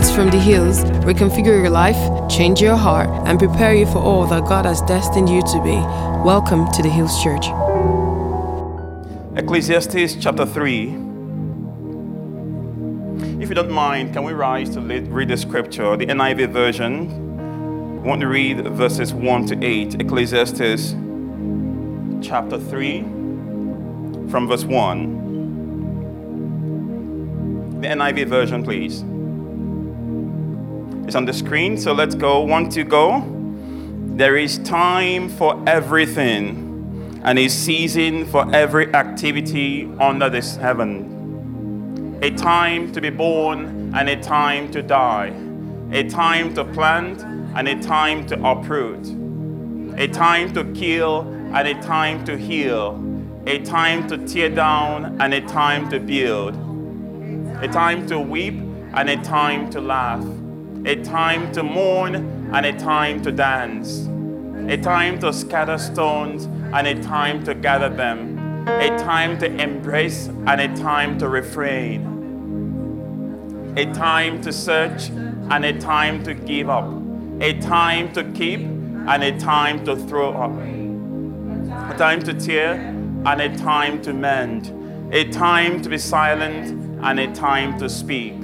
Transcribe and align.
words 0.00 0.14
from 0.14 0.30
the 0.30 0.38
hills 0.38 0.84
reconfigure 1.04 1.60
your 1.60 1.68
life, 1.68 1.98
change 2.30 2.58
your 2.60 2.76
heart, 2.76 3.08
and 3.26 3.38
prepare 3.38 3.74
you 3.74 3.84
for 3.84 3.98
all 3.98 4.26
that 4.26 4.46
God 4.46 4.64
has 4.64 4.80
destined 4.82 5.28
you 5.28 5.42
to 5.42 5.62
be. 5.62 5.76
Welcome 6.24 6.70
to 6.72 6.82
the 6.82 6.88
Hills 6.88 7.22
Church. 7.22 7.44
Ecclesiastes 9.36 10.16
chapter 10.16 10.46
3. 10.46 10.84
If 13.42 13.50
you 13.50 13.54
don't 13.54 13.70
mind, 13.70 14.14
can 14.14 14.24
we 14.24 14.32
rise 14.32 14.70
to 14.70 14.80
read 14.80 15.28
the 15.28 15.36
scripture, 15.36 15.98
the 15.98 16.06
NIV 16.06 16.50
version? 16.50 17.10
I 18.02 18.06
want 18.06 18.22
to 18.22 18.28
read 18.28 18.66
verses 18.68 19.12
1 19.12 19.46
to 19.48 19.62
8. 19.62 20.00
Ecclesiastes 20.00 20.94
chapter 22.26 22.58
3, 22.58 23.00
from 24.30 24.48
verse 24.48 24.64
1. 24.64 25.20
The 27.82 27.88
NIV 27.88 28.28
version, 28.28 28.62
please. 28.62 29.04
It's 31.10 31.16
on 31.16 31.24
the 31.24 31.32
screen, 31.32 31.76
so 31.76 31.92
let's 31.92 32.14
go. 32.14 32.40
One 32.42 32.68
to 32.68 32.84
go. 32.84 33.24
There 34.14 34.36
is 34.36 34.58
time 34.58 35.28
for 35.28 35.60
everything 35.66 37.20
and 37.24 37.36
a 37.36 37.48
season 37.48 38.26
for 38.26 38.48
every 38.54 38.94
activity 38.94 39.90
under 39.98 40.30
this 40.30 40.54
heaven. 40.54 42.16
A 42.22 42.30
time 42.30 42.92
to 42.92 43.00
be 43.00 43.10
born 43.10 43.92
and 43.92 44.08
a 44.08 44.22
time 44.22 44.70
to 44.70 44.82
die. 44.82 45.34
A 45.90 46.08
time 46.08 46.54
to 46.54 46.64
plant 46.64 47.24
and 47.56 47.66
a 47.66 47.82
time 47.82 48.24
to 48.28 48.36
uproot. 48.46 49.04
A 49.98 50.06
time 50.06 50.54
to 50.54 50.62
kill 50.74 51.22
and 51.52 51.66
a 51.66 51.74
time 51.82 52.24
to 52.26 52.38
heal. 52.38 53.02
A 53.46 53.58
time 53.64 54.06
to 54.06 54.16
tear 54.16 54.48
down 54.48 55.20
and 55.20 55.34
a 55.34 55.40
time 55.40 55.90
to 55.90 55.98
build. 55.98 56.54
A 57.60 57.66
time 57.66 58.06
to 58.06 58.20
weep 58.20 58.54
and 58.94 59.10
a 59.10 59.16
time 59.24 59.70
to 59.70 59.80
laugh. 59.80 60.24
A 60.86 60.96
time 61.02 61.52
to 61.52 61.62
mourn 61.62 62.50
and 62.54 62.64
a 62.64 62.72
time 62.72 63.20
to 63.22 63.30
dance. 63.30 64.08
A 64.68 64.78
time 64.78 65.18
to 65.18 65.32
scatter 65.32 65.76
stones 65.76 66.46
and 66.72 66.86
a 66.86 67.02
time 67.02 67.44
to 67.44 67.54
gather 67.54 67.88
them, 67.88 68.66
a 68.66 68.88
time 68.98 69.38
to 69.40 69.46
embrace 69.46 70.28
and 70.28 70.60
a 70.60 70.74
time 70.76 71.18
to 71.18 71.28
refrain, 71.28 72.06
a 73.76 73.84
time 73.92 74.40
to 74.40 74.52
search 74.52 75.10
and 75.10 75.64
a 75.64 75.78
time 75.78 76.22
to 76.24 76.32
give 76.34 76.70
up, 76.70 76.88
a 77.40 77.58
time 77.60 78.12
to 78.12 78.24
keep 78.32 78.60
and 78.60 79.22
a 79.22 79.38
time 79.38 79.84
to 79.84 79.96
throw 79.96 80.32
up, 80.32 80.52
a 81.92 81.98
time 81.98 82.22
to 82.22 82.32
tear 82.32 82.74
and 83.26 83.40
a 83.40 83.54
time 83.58 84.00
to 84.02 84.12
mend, 84.12 84.72
a 85.12 85.24
time 85.30 85.82
to 85.82 85.88
be 85.88 85.98
silent 85.98 86.70
and 87.02 87.18
a 87.20 87.26
time 87.34 87.78
to 87.78 87.88
speak, 87.88 88.34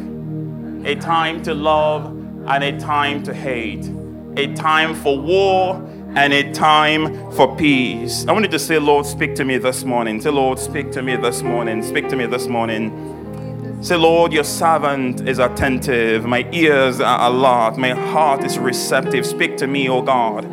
a 0.84 0.94
time 0.96 1.42
to 1.42 1.54
love 1.54 2.15
and 2.48 2.64
a 2.64 2.78
time 2.78 3.22
to 3.24 3.34
hate, 3.34 3.90
a 4.36 4.54
time 4.54 4.94
for 4.94 5.18
war 5.18 5.76
and 6.14 6.32
a 6.32 6.52
time 6.52 7.30
for 7.32 7.54
peace. 7.56 8.26
I 8.26 8.32
wanted 8.32 8.50
to 8.52 8.58
say, 8.58 8.78
Lord, 8.78 9.04
speak 9.04 9.34
to 9.34 9.44
me 9.44 9.58
this 9.58 9.84
morning. 9.84 10.20
Say, 10.20 10.30
Lord, 10.30 10.58
speak 10.58 10.90
to 10.92 11.02
me 11.02 11.16
this 11.16 11.42
morning. 11.42 11.82
Speak 11.82 12.08
to 12.08 12.16
me 12.16 12.26
this 12.26 12.46
morning. 12.46 13.80
Say, 13.82 13.96
Lord, 13.96 14.32
your 14.32 14.44
servant 14.44 15.28
is 15.28 15.38
attentive. 15.38 16.24
My 16.24 16.48
ears 16.52 17.00
are 17.00 17.30
alert. 17.30 17.76
My 17.76 17.90
heart 17.90 18.44
is 18.44 18.58
receptive. 18.58 19.26
Speak 19.26 19.58
to 19.58 19.66
me, 19.66 19.88
O 19.88 20.00
God. 20.00 20.44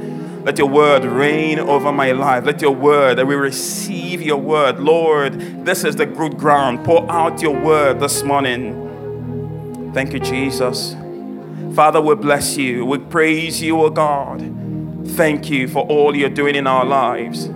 Let 0.44 0.58
your 0.58 0.68
word 0.68 1.06
reign 1.06 1.58
over 1.60 1.94
my 1.94 2.12
life. 2.12 2.44
Let 2.46 2.62
your 2.62 2.76
word, 2.76 3.18
that 3.18 3.26
we 3.26 3.36
receive 3.36 4.22
your 4.22 4.38
word. 4.38 4.82
Lord, 4.82 5.66
this 5.66 5.86
is 5.86 5.96
the 5.96 6.06
good 6.06 6.38
ground. 6.38 6.84
Pour 6.84 7.10
out 7.10 7.42
your 7.42 7.58
word 7.58 8.02
this 8.02 8.24
morning. 8.24 9.92
Thank 9.94 10.12
you, 10.12 10.20
Jesus. 10.20 10.98
Father, 11.74 12.00
we 12.00 12.14
bless 12.14 12.56
you. 12.56 12.86
We 12.86 13.00
praise 13.00 13.60
you, 13.60 13.82
O 13.82 13.90
God. 13.90 14.42
Thank 15.12 15.50
you 15.50 15.68
for 15.68 15.84
all 15.88 16.16
you're 16.16 16.30
doing 16.30 16.54
in 16.54 16.68
our 16.68 16.86
lives. 16.86 17.50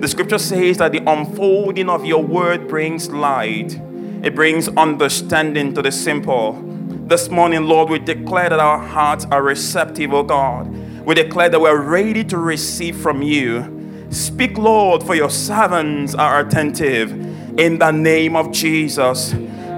The 0.00 0.06
scripture 0.06 0.36
says 0.36 0.76
that 0.78 0.92
the 0.92 1.02
unfolding 1.10 1.88
of 1.88 2.04
your 2.04 2.22
word 2.22 2.68
brings 2.68 3.08
light, 3.08 3.80
it 4.22 4.34
brings 4.34 4.68
understanding 4.68 5.72
to 5.74 5.80
the 5.80 5.90
simple. 5.90 6.60
This 7.06 7.30
morning, 7.30 7.64
Lord, 7.64 7.88
we 7.88 8.00
declare 8.00 8.50
that 8.50 8.60
our 8.60 8.78
hearts 8.78 9.24
are 9.30 9.42
receptive, 9.42 10.12
oh 10.12 10.24
God. 10.24 10.68
We 11.06 11.14
declare 11.14 11.48
that 11.48 11.60
we're 11.60 11.80
ready 11.80 12.22
to 12.24 12.36
receive 12.36 12.96
from 12.96 13.22
you. 13.22 14.06
Speak, 14.10 14.58
Lord, 14.58 15.02
for 15.02 15.14
your 15.14 15.30
servants 15.30 16.14
are 16.14 16.40
attentive. 16.40 17.12
In 17.58 17.78
the 17.78 17.92
name 17.92 18.36
of 18.36 18.52
Jesus. 18.52 19.32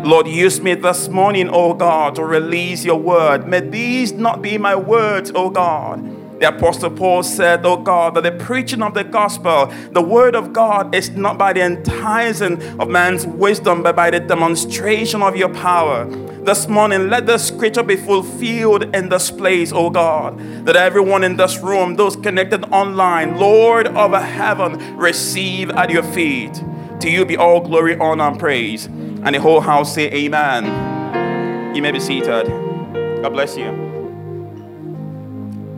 Lord, 0.06 0.28
use 0.28 0.60
me 0.60 0.74
this 0.74 1.08
morning, 1.08 1.48
O 1.50 1.74
God, 1.74 2.14
to 2.14 2.24
release 2.24 2.84
your 2.84 2.98
word. 2.98 3.48
May 3.48 3.60
these 3.60 4.12
not 4.12 4.40
be 4.40 4.56
my 4.56 4.76
words, 4.76 5.32
O 5.34 5.50
God 5.50 6.16
the 6.38 6.48
Apostle 6.48 6.90
Paul 6.90 7.22
said, 7.22 7.64
Oh 7.64 7.78
God, 7.78 8.14
that 8.14 8.24
the 8.24 8.32
preaching 8.32 8.82
of 8.82 8.92
the 8.92 9.04
gospel, 9.04 9.72
the 9.92 10.02
word 10.02 10.34
of 10.34 10.52
God, 10.52 10.94
is 10.94 11.10
not 11.10 11.38
by 11.38 11.54
the 11.54 11.62
enticing 11.62 12.62
of 12.78 12.88
man's 12.88 13.26
wisdom, 13.26 13.82
but 13.82 13.96
by 13.96 14.10
the 14.10 14.20
demonstration 14.20 15.22
of 15.22 15.36
your 15.36 15.48
power. 15.48 16.04
This 16.04 16.68
morning, 16.68 17.08
let 17.08 17.26
the 17.26 17.38
scripture 17.38 17.82
be 17.82 17.96
fulfilled 17.96 18.94
in 18.94 19.08
this 19.08 19.30
place, 19.30 19.72
O 19.72 19.88
God, 19.88 20.38
that 20.66 20.76
everyone 20.76 21.24
in 21.24 21.36
this 21.36 21.58
room, 21.58 21.96
those 21.96 22.16
connected 22.16 22.64
online, 22.64 23.38
Lord 23.38 23.86
of 23.88 24.12
heaven, 24.12 24.96
receive 24.96 25.70
at 25.70 25.90
your 25.90 26.02
feet. 26.02 26.52
To 27.00 27.10
you 27.10 27.24
be 27.24 27.36
all 27.36 27.60
glory, 27.60 27.96
honor, 27.96 28.24
and 28.24 28.38
praise. 28.38 28.88
And 29.26 29.34
the 29.34 29.40
whole 29.40 29.60
house 29.60 29.92
say, 29.92 30.08
Amen. 30.12 31.74
You 31.74 31.82
may 31.82 31.90
be 31.90 31.98
seated. 31.98 32.46
God 32.46 33.30
bless 33.30 33.56
you. 33.56 33.64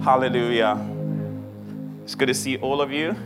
Hallelujah. 0.04 0.76
It's 2.04 2.14
good 2.14 2.26
to 2.26 2.34
see 2.34 2.58
all 2.58 2.82
of 2.82 2.92
you. 2.92 3.16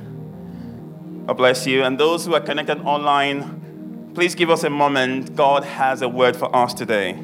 God 1.26 1.36
bless 1.36 1.66
you. 1.66 1.82
And 1.82 1.98
those 1.98 2.24
who 2.24 2.34
are 2.34 2.40
connected 2.40 2.78
online, 2.82 4.12
please 4.14 4.36
give 4.36 4.48
us 4.48 4.62
a 4.62 4.70
moment. 4.70 5.34
God 5.34 5.64
has 5.64 6.02
a 6.02 6.08
word 6.08 6.36
for 6.36 6.54
us 6.54 6.72
today. 6.72 7.20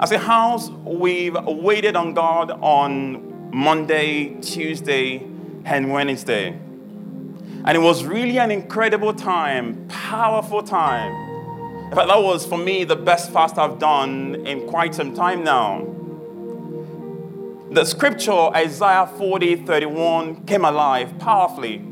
As 0.00 0.10
a 0.10 0.18
house, 0.18 0.70
we've 0.86 1.36
waited 1.44 1.96
on 1.96 2.14
God 2.14 2.50
on 2.50 3.50
Monday, 3.54 4.40
Tuesday, 4.40 5.16
and 5.66 5.92
Wednesday. 5.92 6.48
And 6.48 7.70
it 7.76 7.80
was 7.80 8.04
really 8.04 8.38
an 8.38 8.50
incredible 8.50 9.12
time, 9.12 9.86
powerful 9.88 10.62
time. 10.62 11.33
Fact, 11.94 12.08
that 12.08 12.22
was 12.22 12.44
for 12.44 12.58
me 12.58 12.84
the 12.84 12.96
best 12.96 13.32
fast 13.32 13.58
I've 13.58 13.78
done 13.78 14.46
in 14.46 14.66
quite 14.68 14.94
some 14.94 15.14
time 15.14 15.44
now 15.44 15.94
the 17.74 17.84
scripture, 17.84 18.30
Isaiah 18.30 19.06
40 19.18 19.56
31, 19.56 20.44
came 20.46 20.64
alive 20.64 21.18
powerfully. 21.18 21.84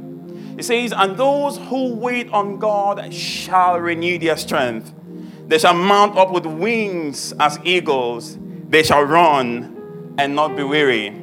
It 0.56 0.64
says, 0.64 0.92
And 0.96 1.16
those 1.16 1.58
who 1.58 1.94
wait 1.94 2.30
on 2.30 2.58
God 2.58 3.12
shall 3.12 3.80
renew 3.80 4.18
their 4.18 4.36
strength. 4.36 4.92
They 5.48 5.58
shall 5.58 5.74
mount 5.74 6.16
up 6.16 6.30
with 6.30 6.46
wings 6.46 7.34
as 7.40 7.58
eagles. 7.64 8.38
They 8.69 8.84
shall 8.84 9.02
run 9.02 10.14
and 10.19 10.36
not 10.36 10.56
be 10.56 10.62
weary. 10.62 11.19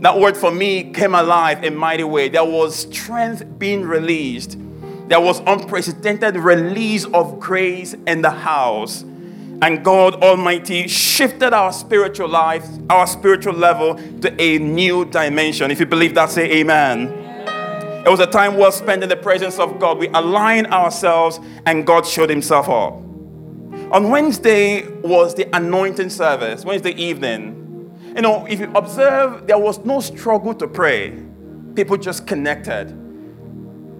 That 0.00 0.18
word 0.18 0.36
for 0.36 0.52
me 0.52 0.92
came 0.92 1.14
alive 1.14 1.64
in 1.64 1.74
mighty 1.74 2.04
way. 2.04 2.28
There 2.28 2.44
was 2.44 2.76
strength 2.76 3.58
being 3.58 3.82
released. 3.82 4.56
There 5.10 5.20
was 5.20 5.40
unprecedented 5.40 6.36
release 6.36 7.04
of 7.06 7.40
grace 7.40 7.94
in 8.06 8.22
the 8.22 8.30
house 8.30 9.02
and 9.60 9.84
God 9.84 10.22
Almighty 10.22 10.86
shifted 10.86 11.52
our 11.52 11.72
spiritual 11.72 12.28
life, 12.28 12.64
our 12.88 13.08
spiritual 13.08 13.54
level 13.54 13.96
to 14.20 14.40
a 14.40 14.58
new 14.58 15.04
dimension. 15.04 15.72
If 15.72 15.80
you 15.80 15.86
believe 15.86 16.14
that, 16.14 16.30
say 16.30 16.60
amen. 16.60 17.08
It 18.06 18.08
was 18.08 18.20
a 18.20 18.26
time 18.26 18.56
well 18.56 18.70
spent 18.70 19.02
in 19.02 19.08
the 19.08 19.16
presence 19.16 19.58
of 19.58 19.80
God. 19.80 19.98
We 19.98 20.06
aligned 20.10 20.68
ourselves 20.68 21.40
and 21.66 21.84
God 21.84 22.06
showed 22.06 22.30
himself 22.30 22.68
up. 22.68 22.92
On 23.92 24.10
Wednesday 24.10 24.86
was 25.00 25.34
the 25.34 25.48
anointing 25.56 26.10
service, 26.10 26.64
Wednesday 26.64 26.92
evening. 26.92 27.56
You 28.14 28.22
know, 28.22 28.46
if 28.46 28.60
you 28.60 28.70
observe, 28.76 29.48
there 29.48 29.58
was 29.58 29.84
no 29.84 29.98
struggle 29.98 30.54
to 30.54 30.68
pray. 30.68 31.20
People 31.74 31.96
just 31.96 32.28
connected 32.28 32.96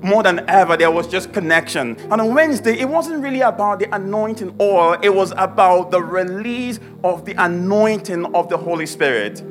more 0.02 0.23
than 0.23 0.49
ever, 0.49 0.76
there 0.76 0.91
was 0.91 1.06
just 1.06 1.32
connection. 1.32 1.97
And 2.11 2.20
on 2.20 2.35
Wednesday, 2.35 2.79
it 2.79 2.88
wasn't 2.88 3.23
really 3.23 3.41
about 3.41 3.79
the 3.79 3.94
anointing 3.94 4.56
oil, 4.61 4.99
it 5.02 5.14
was 5.14 5.32
about 5.37 5.91
the 5.91 6.02
release 6.02 6.81
of 7.05 7.25
the 7.25 7.35
anointing 7.43 8.35
of 8.35 8.49
the 8.49 8.56
Holy 8.56 8.87
Spirit. 8.87 9.43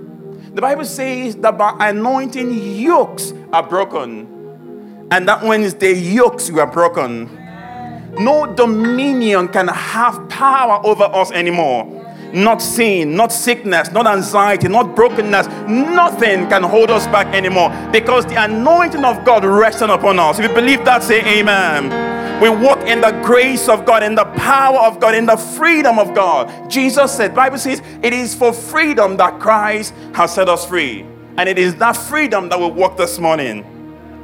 The 0.55 0.61
Bible 0.61 0.85
says 0.85 1.35
that 1.37 1.57
by 1.57 1.75
anointing, 1.79 2.51
yokes 2.51 3.33
are 3.53 3.63
broken. 3.63 5.07
And 5.11 5.27
that 5.27 5.43
Wednesday, 5.43 5.93
yokes 5.93 6.51
were 6.51 6.65
broken. 6.65 7.35
No 8.19 8.51
dominion 8.53 9.47
can 9.47 9.67
have 9.67 10.27
power 10.29 10.85
over 10.85 11.03
us 11.03 11.31
anymore 11.31 11.99
not 12.33 12.61
sin, 12.61 13.15
not 13.15 13.31
sickness, 13.31 13.91
not 13.91 14.07
anxiety, 14.07 14.67
not 14.67 14.95
brokenness. 14.95 15.47
Nothing 15.67 16.47
can 16.47 16.63
hold 16.63 16.89
us 16.91 17.05
back 17.07 17.27
anymore 17.35 17.69
because 17.91 18.25
the 18.25 18.43
anointing 18.43 19.03
of 19.05 19.23
God 19.25 19.45
rested 19.45 19.89
upon 19.89 20.19
us. 20.19 20.39
If 20.39 20.49
you 20.49 20.55
believe 20.55 20.85
that, 20.85 21.03
say 21.03 21.39
amen. 21.39 22.41
We 22.41 22.49
walk 22.49 22.79
in 22.79 23.01
the 23.01 23.11
grace 23.23 23.67
of 23.67 23.85
God, 23.85 24.01
in 24.01 24.15
the 24.15 24.23
power 24.23 24.79
of 24.79 25.01
God, 25.01 25.13
in 25.13 25.25
the 25.25 25.35
freedom 25.35 25.99
of 25.99 26.13
God. 26.15 26.69
Jesus 26.69 27.15
said, 27.15 27.35
Bible 27.35 27.57
says, 27.57 27.81
it 28.01 28.13
is 28.13 28.33
for 28.33 28.53
freedom 28.53 29.17
that 29.17 29.41
Christ 29.41 29.93
has 30.13 30.33
set 30.33 30.47
us 30.47 30.65
free. 30.65 31.05
And 31.37 31.49
it 31.49 31.59
is 31.59 31.75
that 31.75 31.97
freedom 31.97 32.47
that 32.49 32.59
we 32.59 32.67
walk 32.67 32.95
this 32.95 33.19
morning. 33.19 33.65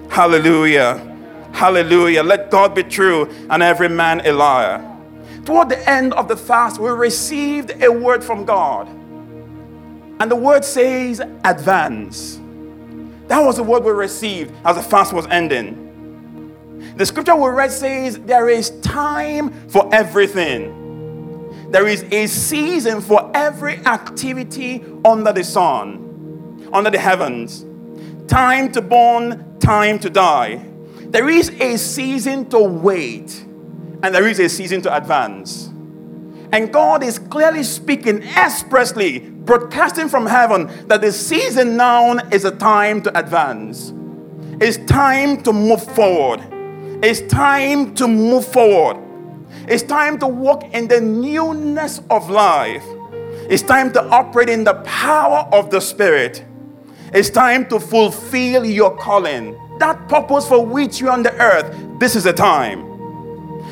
Hallelujah. 0.10 1.12
Hallelujah. 1.52 2.24
Let 2.24 2.52
God 2.52 2.74
be 2.74 2.84
true 2.84 3.30
and 3.50 3.62
every 3.62 3.90
man 3.90 4.26
a 4.26 4.32
liar. 4.32 4.95
Toward 5.46 5.70
the 5.70 5.90
end 5.90 6.14
of 6.14 6.28
the 6.28 6.36
fast, 6.36 6.80
we 6.80 6.90
received 6.90 7.82
a 7.82 7.92
word 7.92 8.24
from 8.24 8.46
God. 8.46 8.88
And 10.20 10.32
the 10.32 10.36
word 10.36 10.66
says, 10.66 11.22
advance. 11.44 12.40
That 13.28 13.40
was 13.40 13.58
the 13.58 13.64
word 13.64 13.84
we 13.84 13.92
received 13.92 14.54
as 14.66 14.76
the 14.76 14.82
fast 14.82 15.14
was 15.14 15.28
ending. 15.28 15.84
The 16.98 17.06
scripture 17.06 17.36
we 17.36 17.50
read 17.50 17.72
says 17.72 18.20
there 18.20 18.50
is 18.50 18.72
time 18.82 19.52
for 19.70 19.94
everything. 19.94 20.82
There 21.70 21.88
is 21.88 22.04
a 22.12 22.28
season 22.28 23.02
for 23.02 23.32
every 23.34 23.78
activity 23.86 24.84
under 25.04 25.34
the 25.34 25.44
sun, 25.44 26.70
under 26.72 26.90
the 26.90 27.00
heavens. 27.00 27.66
Time 28.28 28.72
to 28.72 28.82
born, 28.82 29.60
time 29.60 30.00
to 30.00 30.10
die. 30.10 30.66
There 31.02 31.30
is 31.30 31.50
a 31.62 31.78
season 31.78 32.50
to 32.50 32.60
wait, 32.60 33.45
and 34.06 34.14
there 34.14 34.28
is 34.28 34.40
a 34.40 34.48
season 34.48 34.84
to 34.84 34.96
advance. 34.96 35.66
And 36.52 36.72
God 36.72 37.02
is 37.02 37.18
clearly 37.18 37.64
speaking 37.64 38.22
expressly, 38.22 39.18
broadcasting 39.18 40.10
from 40.10 40.28
heaven, 40.28 40.70
that 40.90 41.02
the 41.02 41.12
season 41.12 41.76
now 41.76 42.16
is 42.32 42.46
a 42.46 42.52
time 42.52 43.02
to 43.02 43.18
advance. 43.18 43.94
It's 44.62 44.78
time 44.86 45.42
to 45.42 45.52
move 45.52 45.84
forward. 45.96 46.40
It's 47.04 47.22
time 47.22 47.96
to 47.96 48.08
move 48.08 48.46
forward. 48.46 49.04
It's 49.68 49.82
time 49.82 50.20
to 50.20 50.28
walk 50.28 50.66
in 50.66 50.88
the 50.88 51.02
newness 51.02 52.00
of 52.12 52.30
life. 52.30 52.86
It's 53.50 53.64
time 53.64 53.92
to 53.94 54.04
operate 54.10 54.50
in 54.50 54.66
the 54.66 54.76
power 54.86 55.50
of 55.52 55.72
the 55.72 55.82
Spirit. 55.82 56.46
It's 57.12 57.32
time 57.32 57.68
to 57.70 57.80
fulfill 57.80 58.66
your 58.66 58.96
calling. 58.98 59.60
That 59.80 60.08
purpose 60.08 60.48
for 60.48 60.64
which 60.64 61.02
you're 61.02 61.10
on 61.10 61.24
the 61.24 61.34
earth, 61.42 61.76
this 62.00 62.16
is 62.16 62.26
the 62.26 62.34
time. 62.34 62.95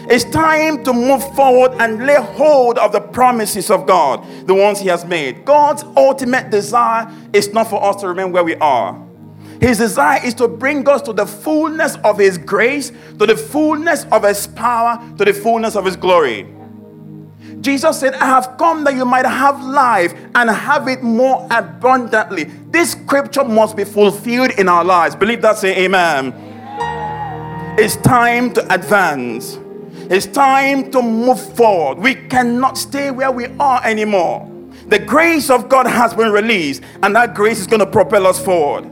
It's 0.10 0.26
time 0.26 0.84
to 0.84 0.94
move 0.94 1.24
forward 1.36 1.72
and 1.80 2.06
lay 2.06 2.16
hold 2.16 2.78
of 2.78 2.92
the 2.92 3.00
promises 3.00 3.72
of 3.72 3.86
God, 3.86 4.26
the 4.48 4.54
ones 4.54 4.80
He 4.80 4.88
has 4.90 5.06
made. 5.06 5.46
God's 5.46 5.84
ultimate 5.96 6.50
desire 6.50 7.10
is 7.32 7.54
not 7.54 7.70
for 7.70 7.84
us 7.84 7.98
to 8.02 8.08
remain 8.08 8.32
where 8.32 8.44
we 8.44 8.56
are. 8.56 9.02
His 9.62 9.78
desire 9.78 10.20
is 10.26 10.34
to 10.36 10.48
bring 10.50 10.88
us 10.90 11.02
to 11.04 11.14
the 11.14 11.26
fullness 11.26 11.96
of 12.04 12.18
His 12.18 12.38
grace, 12.38 12.92
to 13.18 13.26
the 13.26 13.38
fullness 13.38 14.06
of 14.12 14.24
His 14.24 14.46
power, 14.48 15.00
to 15.18 15.24
the 15.24 15.34
fullness 15.34 15.76
of 15.78 15.86
His 15.86 15.96
glory. 15.96 16.48
Jesus 17.62 17.98
said, 17.98 18.14
I 18.16 18.26
have 18.26 18.58
come 18.58 18.84
that 18.84 18.94
you 18.94 19.06
might 19.06 19.26
have 19.26 19.64
life 19.64 20.14
and 20.36 20.50
have 20.50 20.90
it 20.90 21.02
more 21.02 21.48
abundantly. 21.50 22.44
This 22.44 22.92
scripture 22.92 23.46
must 23.46 23.78
be 23.78 23.86
fulfilled 23.86 24.52
in 24.58 24.68
our 24.68 24.84
lives. 24.84 25.16
Believe 25.16 25.42
that, 25.44 25.58
say 25.58 25.86
amen. 25.86 26.34
amen. 26.34 27.80
It's 27.80 27.96
time 27.98 28.54
to 28.54 28.74
advance. 28.74 29.60
It's 30.10 30.26
time 30.26 30.92
to 30.92 31.02
move 31.02 31.40
forward. 31.56 31.98
We 31.98 32.16
cannot 32.16 32.78
stay 32.78 33.12
where 33.12 33.32
we 33.32 33.46
are 33.60 33.82
anymore. 33.86 34.50
The 34.88 35.00
grace 35.00 35.50
of 35.50 35.70
God 35.70 35.88
has 35.88 36.14
been 36.14 36.32
released, 36.32 36.84
and 37.02 37.16
that 37.16 37.34
grace 37.34 37.60
is 37.60 37.68
going 37.68 37.80
to 37.80 37.86
propel 37.86 38.28
us 38.28 38.44
forward. 38.44 38.90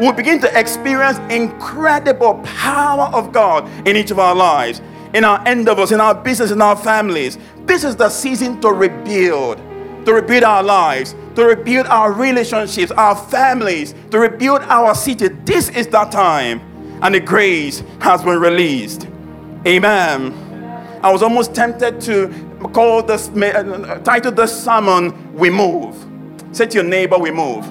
We'll 0.00 0.12
begin 0.12 0.40
to 0.40 0.58
experience 0.58 1.18
incredible 1.32 2.34
power 2.44 3.10
of 3.14 3.32
God 3.32 3.68
in 3.86 3.96
each 3.96 4.10
of 4.10 4.18
our 4.18 4.34
lives, 4.34 4.80
in 5.14 5.24
our 5.24 5.46
endeavors, 5.46 5.92
in 5.92 6.00
our 6.00 6.14
business, 6.14 6.50
in 6.50 6.60
our 6.60 6.76
families. 6.76 7.38
This 7.64 7.84
is 7.84 7.96
the 7.96 8.08
season 8.08 8.60
to 8.60 8.70
rebuild, 8.70 9.58
to 10.06 10.14
rebuild 10.14 10.44
our 10.44 10.62
lives, 10.62 11.14
to 11.34 11.44
rebuild 11.44 11.86
our 11.86 12.12
relationships, 12.12 12.92
our 12.92 13.16
families, 13.16 13.94
to 14.10 14.18
rebuild 14.18 14.62
our 14.62 14.94
city. 14.94 15.28
This 15.28 15.68
is 15.70 15.86
that 15.88 16.12
time, 16.12 16.60
and 17.02 17.14
the 17.14 17.20
grace 17.20 17.82
has 18.00 18.22
been 18.22 18.40
released. 18.40 19.06
Amen. 19.66 20.45
I 21.06 21.12
was 21.12 21.22
almost 21.22 21.54
tempted 21.54 22.00
to 22.00 22.26
call 22.74 23.00
this 23.00 23.28
uh, 23.28 24.00
title 24.02 24.32
this 24.32 24.64
sermon 24.64 25.32
"We 25.34 25.50
Move." 25.50 25.94
Say 26.50 26.66
to 26.66 26.74
your 26.74 26.84
neighbor, 26.84 27.16
"We 27.16 27.30
move." 27.30 27.64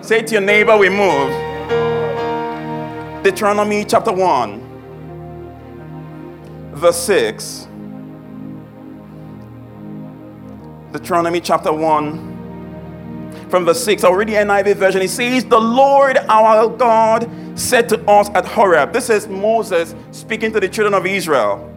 Say 0.00 0.22
to 0.22 0.32
your 0.32 0.40
neighbor, 0.40 0.74
"We 0.74 0.88
move." 0.88 1.30
Deuteronomy 3.22 3.84
chapter 3.84 4.10
one, 4.10 4.62
verse 6.72 6.96
six. 6.96 7.68
Deuteronomy 10.92 11.42
chapter 11.42 11.74
one, 11.74 13.36
from 13.50 13.66
verse 13.66 13.84
6. 13.84 14.02
I'll 14.02 14.14
read 14.14 14.28
the 14.28 14.34
NIV 14.34 14.76
version. 14.76 15.02
It 15.02 15.10
says, 15.10 15.44
The 15.44 15.60
Lord 15.60 16.16
our 16.16 16.68
God 16.68 17.30
said 17.54 17.88
to 17.90 18.00
us 18.10 18.30
at 18.30 18.44
Horeb. 18.44 18.92
This 18.92 19.10
is 19.10 19.28
Moses 19.28 19.94
speaking 20.10 20.52
to 20.52 20.58
the 20.58 20.68
children 20.68 20.94
of 20.94 21.06
Israel. 21.06 21.70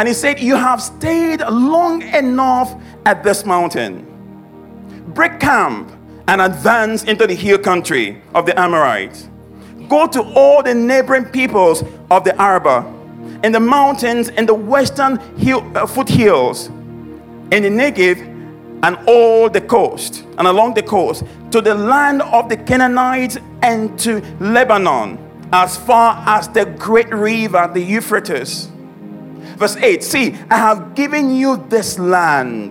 And 0.00 0.08
he 0.08 0.14
said, 0.14 0.40
You 0.40 0.56
have 0.56 0.80
stayed 0.80 1.42
long 1.42 2.00
enough 2.00 2.74
at 3.04 3.22
this 3.22 3.44
mountain. 3.44 4.06
Break 5.08 5.38
camp 5.38 5.92
and 6.26 6.40
advance 6.40 7.04
into 7.04 7.26
the 7.26 7.34
hill 7.34 7.58
country 7.58 8.22
of 8.34 8.46
the 8.46 8.58
Amorites. 8.58 9.28
Go 9.90 10.06
to 10.06 10.22
all 10.22 10.62
the 10.62 10.72
neighboring 10.72 11.26
peoples 11.26 11.84
of 12.10 12.24
the 12.24 12.34
Arabah, 12.40 12.90
in 13.44 13.52
the 13.52 13.60
mountains, 13.60 14.30
in 14.30 14.46
the 14.46 14.54
western 14.54 15.18
hill, 15.36 15.70
uh, 15.76 15.86
foothills, 15.86 16.68
in 16.68 17.62
the 17.62 17.68
Negev, 17.68 18.20
and 18.82 18.96
all 19.06 19.50
the 19.50 19.60
coast, 19.60 20.24
and 20.38 20.48
along 20.48 20.72
the 20.72 20.82
coast, 20.82 21.24
to 21.50 21.60
the 21.60 21.74
land 21.74 22.22
of 22.22 22.48
the 22.48 22.56
Canaanites 22.56 23.36
and 23.60 23.98
to 23.98 24.22
Lebanon, 24.40 25.18
as 25.52 25.76
far 25.76 26.24
as 26.26 26.48
the 26.48 26.64
great 26.64 27.12
river, 27.12 27.70
the 27.74 27.82
Euphrates 27.82 28.70
Verse 29.60 29.76
8 29.76 30.02
See, 30.02 30.34
I 30.48 30.56
have 30.56 30.94
given 30.94 31.36
you 31.36 31.62
this 31.68 31.98
land. 31.98 32.70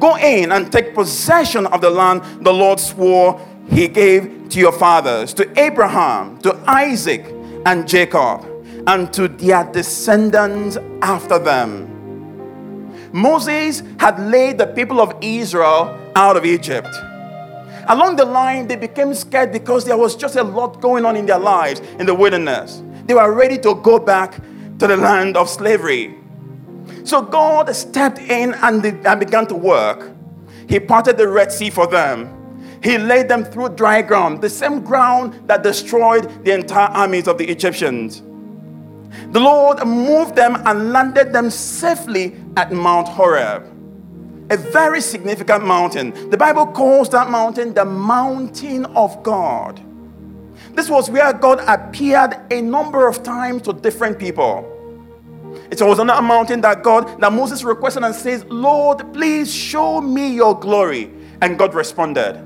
Go 0.00 0.16
in 0.16 0.50
and 0.50 0.70
take 0.72 0.92
possession 0.92 1.66
of 1.66 1.80
the 1.80 1.88
land 1.88 2.44
the 2.44 2.52
Lord 2.52 2.80
swore 2.80 3.40
he 3.70 3.86
gave 3.86 4.48
to 4.48 4.58
your 4.58 4.72
fathers, 4.72 5.32
to 5.34 5.48
Abraham, 5.58 6.38
to 6.40 6.60
Isaac, 6.66 7.24
and 7.64 7.86
Jacob, 7.86 8.44
and 8.88 9.12
to 9.14 9.28
their 9.28 9.62
descendants 9.70 10.76
after 11.00 11.38
them. 11.38 11.88
Moses 13.12 13.84
had 14.00 14.18
laid 14.18 14.58
the 14.58 14.66
people 14.66 15.00
of 15.00 15.14
Israel 15.22 15.96
out 16.16 16.36
of 16.36 16.44
Egypt. 16.44 16.88
Along 17.86 18.16
the 18.16 18.24
line, 18.24 18.66
they 18.66 18.74
became 18.74 19.14
scared 19.14 19.52
because 19.52 19.84
there 19.84 19.96
was 19.96 20.16
just 20.16 20.34
a 20.34 20.42
lot 20.42 20.80
going 20.80 21.04
on 21.04 21.14
in 21.14 21.24
their 21.24 21.38
lives 21.38 21.78
in 22.00 22.06
the 22.06 22.14
wilderness. 22.14 22.82
They 23.06 23.14
were 23.14 23.32
ready 23.32 23.58
to 23.58 23.76
go 23.76 24.00
back 24.00 24.40
to 24.84 24.88
the 24.88 24.96
land 24.98 25.34
of 25.34 25.48
slavery. 25.48 26.14
So 27.04 27.22
God 27.22 27.74
stepped 27.74 28.18
in 28.18 28.52
and, 28.52 28.84
and 28.84 29.20
began 29.20 29.46
to 29.46 29.54
work. 29.54 30.12
He 30.68 30.78
parted 30.78 31.16
the 31.16 31.26
Red 31.26 31.50
Sea 31.50 31.70
for 31.70 31.86
them. 31.86 32.30
He 32.82 32.98
led 32.98 33.30
them 33.30 33.44
through 33.44 33.70
dry 33.70 34.02
ground, 34.02 34.42
the 34.42 34.50
same 34.50 34.82
ground 34.82 35.48
that 35.48 35.62
destroyed 35.62 36.44
the 36.44 36.52
entire 36.52 36.88
armies 36.88 37.28
of 37.28 37.38
the 37.38 37.48
Egyptians. 37.50 38.20
The 39.32 39.40
Lord 39.40 39.86
moved 39.86 40.36
them 40.36 40.60
and 40.66 40.92
landed 40.92 41.32
them 41.32 41.48
safely 41.48 42.36
at 42.58 42.70
Mount 42.70 43.08
Horeb, 43.08 43.64
a 44.50 44.58
very 44.58 45.00
significant 45.00 45.64
mountain. 45.64 46.28
The 46.28 46.36
Bible 46.36 46.66
calls 46.66 47.08
that 47.10 47.30
mountain 47.30 47.72
the 47.72 47.86
mountain 47.86 48.84
of 48.84 49.22
God. 49.22 49.80
This 50.74 50.90
was 50.90 51.08
where 51.08 51.32
God 51.32 51.60
appeared 51.66 52.36
a 52.50 52.60
number 52.60 53.08
of 53.08 53.22
times 53.22 53.62
to 53.62 53.72
different 53.72 54.18
people. 54.18 54.72
It 55.80 55.86
was 55.86 55.98
on 55.98 56.06
that 56.08 56.22
mountain 56.22 56.60
that 56.62 56.82
God, 56.82 57.20
that 57.20 57.32
Moses 57.32 57.64
requested 57.64 58.02
and 58.02 58.14
says, 58.14 58.44
Lord, 58.46 59.12
please 59.12 59.52
show 59.52 60.00
me 60.00 60.34
your 60.34 60.58
glory. 60.58 61.10
And 61.40 61.58
God 61.58 61.74
responded. 61.74 62.42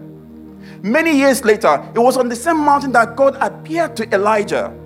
Many 0.82 1.16
years 1.16 1.44
later, 1.44 1.84
it 1.94 1.98
was 1.98 2.16
on 2.16 2.28
the 2.28 2.36
same 2.36 2.58
mountain 2.58 2.92
that 2.92 3.16
God 3.16 3.36
appeared 3.40 3.96
to 3.96 4.14
Elijah. 4.14 4.76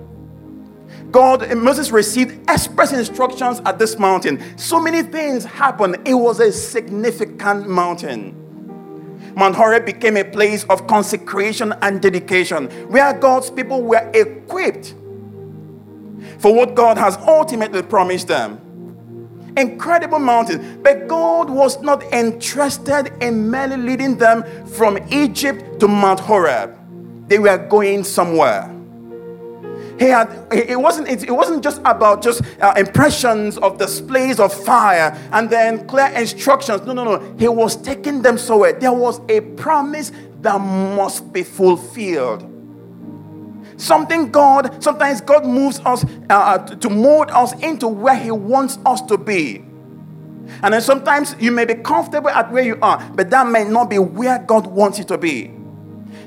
God, 1.11 1.43
and 1.43 1.61
Moses 1.61 1.91
received 1.91 2.49
express 2.49 2.91
instructions 2.91 3.61
at 3.65 3.77
this 3.77 3.99
mountain. 3.99 4.41
So 4.57 4.79
many 4.79 5.03
things 5.03 5.45
happened. 5.45 5.97
It 6.07 6.15
was 6.15 6.39
a 6.39 6.51
significant 6.51 7.69
mountain. 7.69 8.39
Mount 9.35 9.55
Horeb 9.55 9.85
became 9.85 10.17
a 10.17 10.23
place 10.23 10.63
of 10.65 10.87
consecration 10.87 11.73
and 11.81 12.01
dedication 12.01 12.67
where 12.89 13.13
God's 13.13 13.49
people 13.49 13.83
were 13.83 14.09
equipped 14.13 14.95
for 16.43 16.53
what 16.53 16.75
God 16.75 16.97
has 16.97 17.15
ultimately 17.19 17.81
promised 17.81 18.27
them. 18.27 18.59
Incredible 19.55 20.19
mountain. 20.19 20.81
But 20.83 21.07
God 21.07 21.49
was 21.49 21.81
not 21.81 22.03
interested 22.11 23.13
in 23.21 23.49
merely 23.49 23.77
leading 23.77 24.17
them 24.17 24.43
from 24.65 24.99
Egypt 25.09 25.79
to 25.79 25.87
Mount 25.87 26.19
Horeb. 26.19 26.77
They 27.29 27.39
were 27.39 27.57
going 27.57 28.03
somewhere. 28.03 28.69
He 29.97 30.07
had, 30.07 30.45
it 30.51 30.77
wasn't, 30.77 31.07
it 31.07 31.31
wasn't 31.31 31.63
just 31.63 31.79
about 31.85 32.21
just 32.21 32.41
uh, 32.59 32.73
impressions 32.75 33.57
of 33.59 33.77
displays 33.77 34.41
of 34.41 34.53
fire 34.53 35.17
and 35.31 35.49
then 35.49 35.87
clear 35.87 36.07
instructions. 36.07 36.81
No, 36.85 36.91
no, 36.91 37.05
no. 37.05 37.35
He 37.39 37.47
was 37.47 37.77
taking 37.77 38.21
them 38.21 38.37
somewhere. 38.37 38.73
There 38.73 38.91
was 38.91 39.21
a 39.29 39.39
promise 39.39 40.11
that 40.41 40.59
must 40.59 41.31
be 41.31 41.43
fulfilled. 41.43 42.52
Something 43.83 44.31
God, 44.31 44.81
sometimes 44.81 45.19
God 45.19 45.45
moves 45.45 45.81
us 45.81 46.05
uh, 46.29 46.33
uh 46.33 46.57
to 46.57 46.89
mold 46.89 47.29
us 47.31 47.51
into 47.61 47.89
where 47.89 48.15
He 48.15 48.31
wants 48.31 48.79
us 48.85 49.01
to 49.01 49.17
be. 49.17 49.57
And 50.61 50.73
then 50.73 50.79
sometimes 50.79 51.35
you 51.37 51.51
may 51.51 51.65
be 51.65 51.73
comfortable 51.75 52.29
at 52.29 52.49
where 52.49 52.63
you 52.63 52.77
are, 52.81 53.03
but 53.13 53.29
that 53.31 53.45
may 53.47 53.65
not 53.65 53.89
be 53.89 53.99
where 53.99 54.39
God 54.39 54.67
wants 54.67 54.99
you 54.99 55.03
to 55.05 55.17
be. 55.17 55.51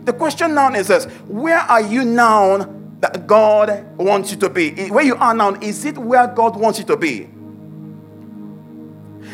The 0.05 0.13
question 0.13 0.55
now 0.55 0.75
is 0.75 0.89
this 0.89 1.07
where 1.29 1.59
are 1.59 1.81
you 1.81 2.05
now 2.05 2.59
that 3.01 3.27
God 3.27 3.87
wants 3.97 4.33
you 4.33 4.37
to 4.39 4.51
be? 4.51 4.91
Where 4.91 5.05
you 5.05 5.17
are 5.17 5.33
now, 5.33 5.55
is 5.55 5.87
it 5.87 5.97
where 5.97 6.27
God 6.27 6.57
wants 6.61 6.79
you 6.79 6.85
to 6.85 6.97
be? 6.99 7.27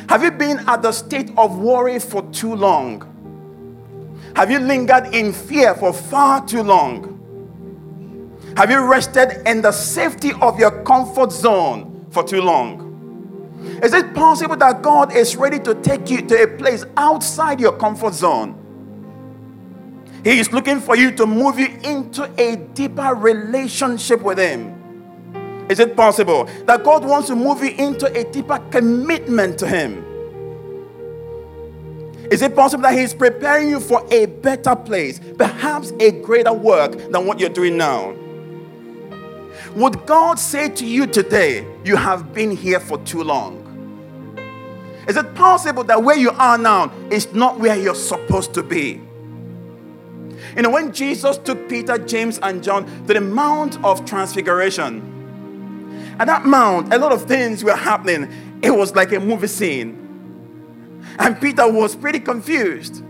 Have 0.08 0.22
you 0.22 0.30
been 0.30 0.60
at 0.68 0.80
the 0.82 0.92
state 0.92 1.32
of 1.36 1.58
worry 1.58 1.98
for 1.98 2.22
too 2.30 2.54
long? 2.54 3.02
Have 4.36 4.48
you 4.48 4.60
lingered 4.60 5.12
in 5.12 5.32
fear 5.32 5.74
for 5.74 5.92
far 5.92 6.46
too 6.46 6.62
long? 6.62 7.11
Have 8.56 8.70
you 8.70 8.80
rested 8.80 9.42
in 9.48 9.62
the 9.62 9.72
safety 9.72 10.32
of 10.40 10.58
your 10.58 10.82
comfort 10.82 11.32
zone 11.32 12.06
for 12.10 12.22
too 12.22 12.42
long? 12.42 12.90
Is 13.82 13.94
it 13.94 14.14
possible 14.14 14.56
that 14.56 14.82
God 14.82 15.14
is 15.14 15.36
ready 15.36 15.58
to 15.60 15.74
take 15.76 16.10
you 16.10 16.20
to 16.22 16.42
a 16.42 16.46
place 16.58 16.84
outside 16.96 17.60
your 17.60 17.72
comfort 17.76 18.12
zone? 18.12 18.58
He 20.24 20.38
is 20.38 20.52
looking 20.52 20.80
for 20.80 20.96
you 20.96 21.10
to 21.12 21.26
move 21.26 21.58
you 21.58 21.68
into 21.82 22.30
a 22.38 22.56
deeper 22.56 23.14
relationship 23.14 24.20
with 24.22 24.38
Him. 24.38 24.78
Is 25.68 25.80
it 25.80 25.96
possible 25.96 26.44
that 26.66 26.84
God 26.84 27.04
wants 27.04 27.28
to 27.28 27.36
move 27.36 27.62
you 27.62 27.70
into 27.70 28.06
a 28.06 28.30
deeper 28.30 28.58
commitment 28.70 29.58
to 29.60 29.66
Him? 29.66 30.04
Is 32.30 32.42
it 32.42 32.54
possible 32.54 32.82
that 32.82 32.94
He's 32.94 33.14
preparing 33.14 33.70
you 33.70 33.80
for 33.80 34.06
a 34.12 34.26
better 34.26 34.76
place, 34.76 35.20
perhaps 35.38 35.92
a 35.98 36.12
greater 36.12 36.52
work 36.52 37.10
than 37.10 37.26
what 37.26 37.40
you're 37.40 37.48
doing 37.48 37.76
now? 37.76 38.14
Would 39.74 40.06
God 40.06 40.38
say 40.38 40.68
to 40.68 40.86
you 40.86 41.06
today, 41.06 41.66
You 41.84 41.96
have 41.96 42.34
been 42.34 42.50
here 42.50 42.80
for 42.80 42.98
too 42.98 43.22
long? 43.22 43.60
Is 45.08 45.16
it 45.16 45.34
possible 45.34 45.82
that 45.84 46.02
where 46.02 46.16
you 46.16 46.30
are 46.30 46.58
now 46.58 46.92
is 47.10 47.32
not 47.32 47.58
where 47.58 47.76
you're 47.76 47.94
supposed 47.94 48.54
to 48.54 48.62
be? 48.62 49.00
You 50.56 50.62
know, 50.62 50.70
when 50.70 50.92
Jesus 50.92 51.38
took 51.38 51.68
Peter, 51.68 51.98
James, 51.98 52.38
and 52.42 52.62
John 52.62 52.84
to 53.06 53.14
the 53.14 53.20
Mount 53.20 53.82
of 53.84 54.04
Transfiguration, 54.04 55.12
at 56.18 56.26
that 56.26 56.44
mount, 56.44 56.92
a 56.92 56.98
lot 56.98 57.12
of 57.12 57.24
things 57.24 57.64
were 57.64 57.74
happening. 57.74 58.30
It 58.62 58.70
was 58.70 58.94
like 58.94 59.12
a 59.12 59.20
movie 59.20 59.46
scene. 59.46 59.98
And 61.18 61.40
Peter 61.40 61.70
was 61.70 61.96
pretty 61.96 62.20
confused. 62.20 63.02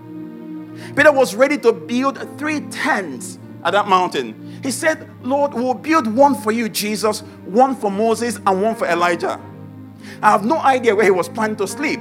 Peter 0.97 1.13
was 1.13 1.35
ready 1.35 1.59
to 1.59 1.73
build 1.73 2.39
three 2.39 2.61
tents 2.71 3.39
at 3.65 3.73
that 3.73 3.89
mountain. 3.89 4.61
He 4.63 4.71
said, 4.71 5.09
Lord, 5.23 5.55
we'll 5.55 5.75
build 5.75 6.07
one 6.07 6.35
for 6.35 6.53
you, 6.53 6.69
Jesus, 6.69 7.21
one 7.45 7.75
for 7.75 7.91
Moses, 7.91 8.37
and 8.47 8.63
one 8.63 8.75
for 8.75 8.87
Elijah. 8.87 9.41
I 10.23 10.31
have 10.31 10.45
no 10.45 10.59
idea 10.59 10.95
where 10.95 11.05
he 11.05 11.11
was 11.11 11.29
planning 11.29 11.57
to 11.57 11.67
sleep, 11.67 12.01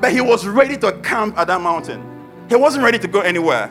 but 0.00 0.12
he 0.12 0.20
was 0.20 0.46
ready 0.46 0.76
to 0.78 0.92
camp 1.00 1.38
at 1.38 1.46
that 1.46 1.60
mountain. 1.60 2.02
He 2.48 2.56
wasn't 2.56 2.84
ready 2.84 2.98
to 2.98 3.08
go 3.08 3.20
anywhere. 3.20 3.70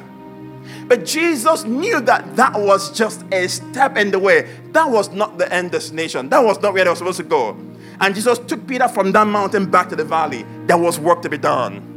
But 0.87 1.05
Jesus 1.05 1.65
knew 1.65 1.99
that 2.01 2.35
that 2.35 2.53
was 2.53 2.97
just 2.97 3.23
a 3.31 3.47
step 3.47 3.97
in 3.97 4.11
the 4.11 4.19
way. 4.19 4.49
That 4.71 4.89
was 4.89 5.11
not 5.11 5.37
the 5.37 5.51
end 5.53 5.71
destination. 5.71 6.29
That 6.29 6.39
was 6.39 6.61
not 6.61 6.73
where 6.73 6.83
they 6.83 6.89
were 6.89 6.95
supposed 6.95 7.17
to 7.17 7.23
go. 7.23 7.57
And 7.99 8.15
Jesus 8.15 8.39
took 8.39 8.65
Peter 8.65 8.87
from 8.87 9.11
that 9.11 9.27
mountain 9.27 9.69
back 9.69 9.89
to 9.89 9.95
the 9.95 10.05
valley. 10.05 10.45
There 10.65 10.77
was 10.77 10.99
work 10.99 11.21
to 11.23 11.29
be 11.29 11.37
done. 11.37 11.92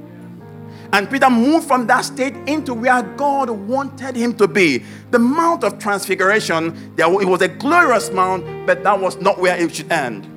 And 0.92 1.10
Peter 1.10 1.28
moved 1.30 1.66
from 1.66 1.86
that 1.88 2.04
state 2.04 2.34
into 2.46 2.74
where 2.74 3.02
God 3.02 3.50
wanted 3.50 4.16
him 4.16 4.34
to 4.36 4.46
be. 4.46 4.84
The 5.10 5.18
Mount 5.18 5.64
of 5.64 5.78
Transfiguration, 5.78 6.94
it 6.96 7.28
was 7.28 7.42
a 7.42 7.48
glorious 7.48 8.10
mount, 8.10 8.66
but 8.66 8.82
that 8.84 9.00
was 9.00 9.16
not 9.16 9.38
where 9.38 9.56
it 9.56 9.74
should 9.74 9.90
end. 9.90 10.32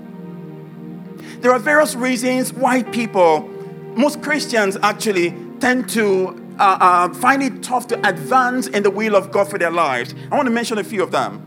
There 1.41 1.51
are 1.51 1.59
various 1.59 1.95
reasons 1.95 2.51
why 2.51 2.83
people, 2.83 3.47
most 3.95 4.21
Christians 4.21 4.77
actually, 4.81 5.33
tend 5.59 5.89
to 5.89 6.29
uh, 6.59 6.77
uh, 6.79 7.13
find 7.13 7.41
it 7.41 7.63
tough 7.63 7.87
to 7.87 8.07
advance 8.07 8.67
in 8.67 8.83
the 8.83 8.89
will 8.91 9.15
of 9.15 9.31
God 9.31 9.49
for 9.49 9.57
their 9.57 9.71
lives. 9.71 10.13
I 10.31 10.35
want 10.35 10.47
to 10.47 10.51
mention 10.51 10.77
a 10.77 10.83
few 10.83 11.01
of 11.01 11.11
them. 11.11 11.45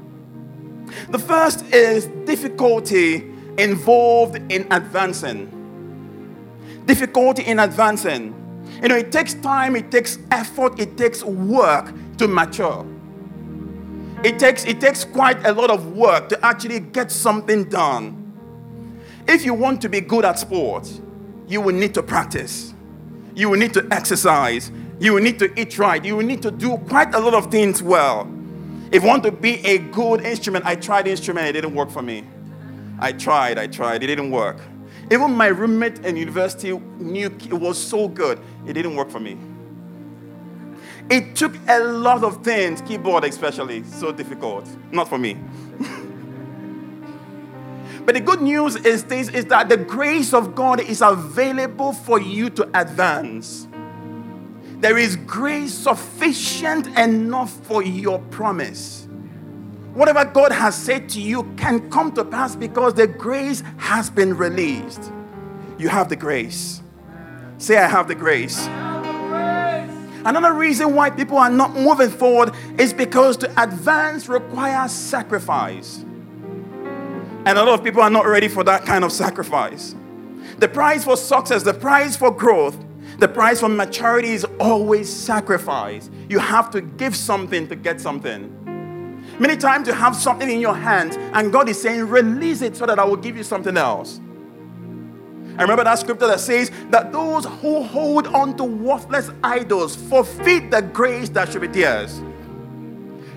The 1.11 1.19
first 1.19 1.65
is 1.67 2.07
difficulty 2.27 3.31
involved 3.59 4.37
in 4.51 4.67
advancing. 4.71 5.59
Difficulty 6.87 7.43
in 7.43 7.59
advancing. 7.59 8.42
You 8.83 8.89
know, 8.89 8.97
it 8.97 9.13
takes 9.13 9.35
time, 9.35 9.77
it 9.77 9.93
takes 9.93 10.19
effort, 10.33 10.81
it 10.81 10.97
takes 10.97 11.23
work 11.23 11.95
to 12.19 12.27
mature. 12.27 12.85
It 14.25 14.41
takes, 14.41 14.65
it 14.65 14.81
takes 14.81 15.05
quite 15.05 15.45
a 15.47 15.53
lot 15.53 15.71
of 15.71 15.97
work 15.97 16.29
to 16.31 16.45
actually 16.45 16.81
get 16.81 17.13
something 17.13 17.65
done. 17.65 18.19
If 19.29 19.45
you 19.45 19.55
want 19.55 19.81
to 19.83 19.89
be 19.89 20.01
good 20.01 20.25
at 20.25 20.39
sports, 20.39 21.01
you 21.47 21.61
will 21.61 21.75
need 21.75 21.95
to 21.95 22.03
practice. 22.03 22.75
You 23.37 23.51
will 23.51 23.59
need 23.59 23.73
to 23.75 23.87
exercise. 23.93 24.73
You 24.99 25.15
will 25.15 25.23
need 25.23 25.39
to 25.39 25.61
eat 25.61 25.79
right. 25.79 26.05
You 26.05 26.17
will 26.17 26.27
need 26.27 26.43
to 26.43 26.51
do 26.51 26.77
quite 26.89 27.15
a 27.15 27.21
lot 27.21 27.35
of 27.35 27.53
things 27.53 27.83
well. 27.83 28.29
If 28.91 29.03
you 29.03 29.09
want 29.09 29.23
to 29.23 29.33
be 29.33 29.65
a 29.65 29.79
good 29.79 30.23
instrument, 30.23 30.67
I 30.67 30.75
tried 30.75 31.07
instrument, 31.07 31.47
it 31.47 31.53
didn't 31.53 31.75
work 31.75 31.91
for 31.91 32.03
me. 32.03 32.25
I 32.99 33.13
tried, 33.13 33.59
I 33.59 33.69
tried, 33.69 34.03
it 34.03 34.09
didn't 34.09 34.31
work. 34.33 34.59
Even 35.13 35.33
my 35.33 35.49
roommate 35.49 35.99
in 36.07 36.17
university 36.17 36.73
knew 36.73 37.27
it 37.27 37.53
was 37.53 37.77
so 37.77 38.09
good, 38.09 38.41
it 38.67 38.73
didn't 38.73 38.97
work 38.97 39.11
for 39.11 39.21
me. 39.21 39.37
It 41.11 41.37
took 41.37 41.55
a 41.69 41.81
lot 41.81 42.25
of 42.25 42.43
things, 42.43 42.81
keyboard 42.81 43.25
especially, 43.25 43.85
so 43.85 44.11
difficult. 44.11 44.67
Not 44.91 45.09
for 45.09 45.19
me. 45.19 45.37
But 48.05 48.17
the 48.17 48.21
good 48.21 48.43
news 48.43 48.75
is 48.75 49.05
this 49.05 49.29
is 49.29 49.45
that 49.45 49.69
the 49.69 49.77
grace 49.77 50.35
of 50.35 50.57
God 50.57 50.81
is 50.81 51.03
available 51.03 51.93
for 51.93 52.21
you 52.21 52.51
to 52.51 52.69
advance. 52.75 53.69
There 54.81 54.99
is 54.99 55.15
grace 55.15 55.73
sufficient 55.73 56.89
enough 56.99 57.53
for 57.65 57.85
your 57.85 58.19
promise. 58.19 59.02
Whatever 59.95 60.25
God 60.25 60.53
has 60.53 60.75
said 60.75 61.09
to 61.11 61.21
you 61.21 61.43
can 61.57 61.91
come 61.91 62.13
to 62.13 62.25
pass 62.25 62.57
because 62.57 62.95
the 62.95 63.07
grace 63.07 63.63
has 63.77 64.09
been 64.09 64.35
released. 64.37 65.13
You 65.79 65.89
have 65.89 66.09
the 66.09 66.17
grace. 66.17 66.83
Say, 67.59 67.77
I 67.77 67.87
have 67.87 68.09
the 68.09 68.15
grace. 68.15 68.67
Another 70.25 70.55
reason 70.55 70.95
why 70.95 71.11
people 71.11 71.37
are 71.37 71.51
not 71.51 71.75
moving 71.75 72.09
forward 72.09 72.53
is 72.79 72.95
because 72.95 73.37
to 73.39 73.63
advance 73.63 74.29
requires 74.29 74.93
sacrifice. 74.93 75.99
And 77.45 77.59
a 77.59 77.65
lot 77.65 77.79
of 77.79 77.85
people 77.85 78.01
are 78.03 78.11
not 78.11 78.27
ready 78.27 78.49
for 78.49 78.65
that 78.65 78.87
kind 78.87 79.05
of 79.05 79.13
sacrifice. 79.13 79.95
The 80.59 80.69
price 80.69 81.05
for 81.05 81.17
success, 81.17 81.65
the 81.65 81.75
price 81.75 82.17
for 82.17 82.31
growth, 82.31 82.77
the 83.19 83.29
price 83.29 83.61
for 83.61 83.69
maturity 83.69 84.31
is 84.31 84.47
always 84.59 85.13
sacrifice. 85.13 86.09
You 86.29 86.39
have 86.39 86.71
to 86.71 86.81
give 86.81 87.15
something 87.15 87.69
to 87.69 87.77
get 87.77 88.01
something. 88.01 88.72
Many 89.43 89.57
times 89.57 89.89
you 89.89 89.93
have 89.93 90.15
something 90.15 90.49
in 90.49 90.61
your 90.61 90.77
hand, 90.77 91.19
and 91.35 91.53
God 91.53 91.69
is 91.69 91.83
saying, 91.83 92.07
Release 92.07 92.63
it 92.63 92.77
so 92.77 92.87
that 92.87 93.01
I 93.01 93.05
will 93.05 93.17
give 93.17 93.37
you 93.37 93.43
something 93.43 93.77
else. 93.77 94.21
I 95.59 95.63
remember 95.63 95.83
that 95.83 95.99
scripture 95.99 96.29
that 96.29 96.39
says 96.39 96.71
that 96.91 97.11
those 97.11 97.45
who 97.45 97.83
hold 97.83 98.29
on 98.29 98.57
to 98.57 98.63
worthless 98.63 99.31
idols 99.43 99.97
forfeit 99.97 100.71
the 100.71 100.81
grace 100.81 101.29
that 101.31 101.51
should 101.51 101.61
be 101.61 101.67
theirs. 101.67 102.23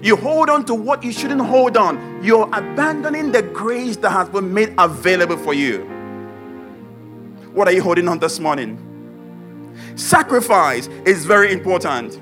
You 0.04 0.16
hold 0.16 0.48
on 0.48 0.64
to 0.66 0.76
what 0.76 1.04
you 1.04 1.12
shouldn't 1.12 1.42
hold 1.42 1.76
on. 1.76 2.24
You're 2.24 2.48
abandoning 2.54 3.32
the 3.32 3.42
grace 3.42 3.98
that 3.98 4.12
has 4.12 4.30
been 4.30 4.54
made 4.54 4.76
available 4.78 5.38
for 5.38 5.56
you. 5.56 5.80
What 7.52 7.68
are 7.68 7.72
you 7.72 7.82
holding 7.82 8.08
on 8.08 8.20
this 8.20 8.40
morning? 8.40 8.78
Sacrifice 9.96 10.86
is 11.04 11.26
very 11.26 11.52
important. 11.52 12.22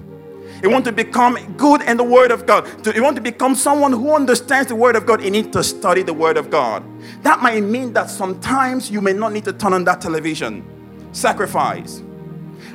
You 0.64 0.70
want 0.70 0.86
to 0.86 0.94
become 0.94 1.38
good 1.58 1.82
in 1.82 1.98
the 1.98 2.06
Word 2.06 2.32
of 2.32 2.46
God. 2.46 2.66
You 2.96 3.04
want 3.04 3.18
to 3.18 3.22
become 3.22 3.54
someone 3.54 3.92
who 3.92 4.16
understands 4.16 4.70
the 4.70 4.76
Word 4.76 4.96
of 4.96 5.06
God. 5.06 5.22
You 5.22 5.30
need 5.30 5.52
to 5.52 5.62
study 5.62 6.04
the 6.04 6.14
Word 6.14 6.38
of 6.38 6.50
God. 6.50 6.86
That 7.24 7.42
might 7.42 7.62
mean 7.62 7.92
that 7.94 8.10
sometimes 8.10 8.90
you 8.90 9.02
may 9.02 9.12
not 9.12 9.34
need 9.34 9.44
to 9.44 9.52
turn 9.52 9.74
on 9.74 9.84
that 9.84 10.00
television. 10.00 10.66
Sacrifice. 11.12 12.02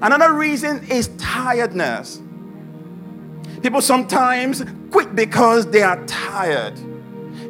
Another 0.03 0.35
reason 0.35 0.87
is 0.91 1.09
tiredness. 1.17 2.21
People 3.63 3.81
sometimes 3.81 4.63
quit 4.91 5.17
because 5.17 5.71
they 5.71 5.83
are 5.83 6.05
tired. 6.05 6.75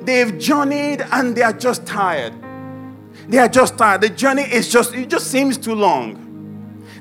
They've 0.06 0.38
journeyed 0.38 1.02
and 1.10 1.34
they 1.34 1.42
are 1.42 1.52
just 1.52 1.84
tired. 1.84 2.32
They 3.28 3.38
are 3.38 3.48
just 3.48 3.76
tired. 3.76 4.02
The 4.02 4.08
journey 4.08 4.44
is 4.44 4.70
just, 4.70 4.94
it 4.94 5.10
just 5.10 5.32
seems 5.32 5.58
too 5.58 5.74
long. 5.74 6.27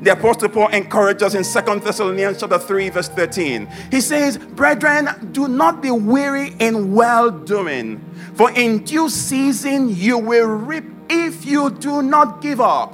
The 0.02 0.12
Apostle 0.12 0.50
Paul 0.50 0.70
encourages 0.70 1.36
us 1.36 1.56
in 1.56 1.66
2 1.66 1.80
Thessalonians 1.80 2.40
chapter 2.40 2.60
3, 2.60 2.90
verse 2.90 3.10
13. 3.10 3.68
He 3.90 4.02
says, 4.02 4.38
Brethren, 4.38 5.30
do 5.32 5.48
not 5.48 5.82
be 5.82 5.90
weary 5.90 6.56
in 6.60 6.94
well 6.94 7.32
doing, 7.32 8.00
for 8.36 8.52
in 8.52 8.84
due 8.84 9.10
season 9.10 9.96
you 9.96 10.18
will 10.18 10.48
reap 10.48 10.86
if 11.10 11.46
you 11.46 11.72
do 11.72 12.02
not 12.02 12.42
give 12.42 12.62
up. 12.62 12.94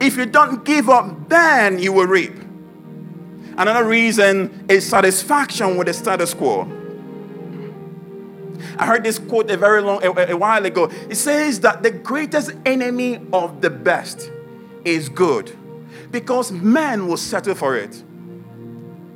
If 0.00 0.16
you 0.16 0.26
don't 0.26 0.64
give 0.64 0.88
up, 0.88 1.28
then 1.28 1.78
you 1.78 1.92
will 1.92 2.06
reap. 2.06 2.32
Another 3.56 3.84
reason 3.84 4.64
is 4.68 4.88
satisfaction 4.88 5.76
with 5.76 5.86
the 5.86 5.92
status 5.92 6.34
quo. 6.34 6.62
I 8.78 8.86
heard 8.86 9.04
this 9.04 9.18
quote 9.18 9.50
a 9.50 9.56
very 9.56 9.82
long 9.82 10.02
a, 10.02 10.32
a 10.32 10.36
while 10.36 10.64
ago. 10.64 10.90
It 11.08 11.16
says 11.16 11.60
that 11.60 11.82
the 11.84 11.90
greatest 11.90 12.52
enemy 12.64 13.20
of 13.32 13.60
the 13.60 13.70
best 13.70 14.30
is 14.84 15.08
good 15.08 15.56
because 16.10 16.52
man 16.52 17.06
will 17.06 17.16
settle 17.16 17.54
for 17.54 17.76
it. 17.76 18.02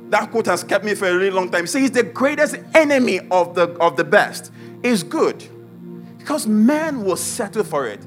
That 0.09 0.31
quote 0.31 0.45
has 0.45 0.63
kept 0.63 0.85
me 0.85 0.95
for 0.95 1.07
a 1.07 1.13
really 1.13 1.31
long 1.31 1.49
time. 1.51 1.65
It 1.65 1.67
says 1.67 1.91
the 1.91 2.03
greatest 2.03 2.55
enemy 2.73 3.19
of 3.31 3.55
the 3.55 3.69
of 3.79 3.97
the 3.97 4.03
best 4.03 4.51
is 4.83 5.03
good 5.03 5.43
because 6.17 6.47
man 6.47 7.03
will 7.03 7.17
settle 7.17 7.63
for 7.63 7.87
it. 7.87 8.05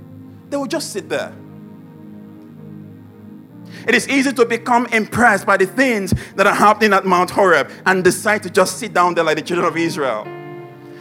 They 0.50 0.56
will 0.56 0.66
just 0.66 0.92
sit 0.92 1.08
there. 1.08 1.32
It 3.86 3.94
is 3.94 4.08
easy 4.08 4.32
to 4.32 4.44
become 4.44 4.86
impressed 4.86 5.46
by 5.46 5.56
the 5.56 5.66
things 5.66 6.12
that 6.36 6.46
are 6.46 6.54
happening 6.54 6.92
at 6.92 7.06
Mount 7.06 7.30
Horeb 7.30 7.70
and 7.86 8.04
decide 8.04 8.42
to 8.42 8.50
just 8.50 8.78
sit 8.78 8.92
down 8.92 9.14
there 9.14 9.24
like 9.24 9.36
the 9.36 9.42
children 9.42 9.66
of 9.66 9.76
Israel. 9.76 10.24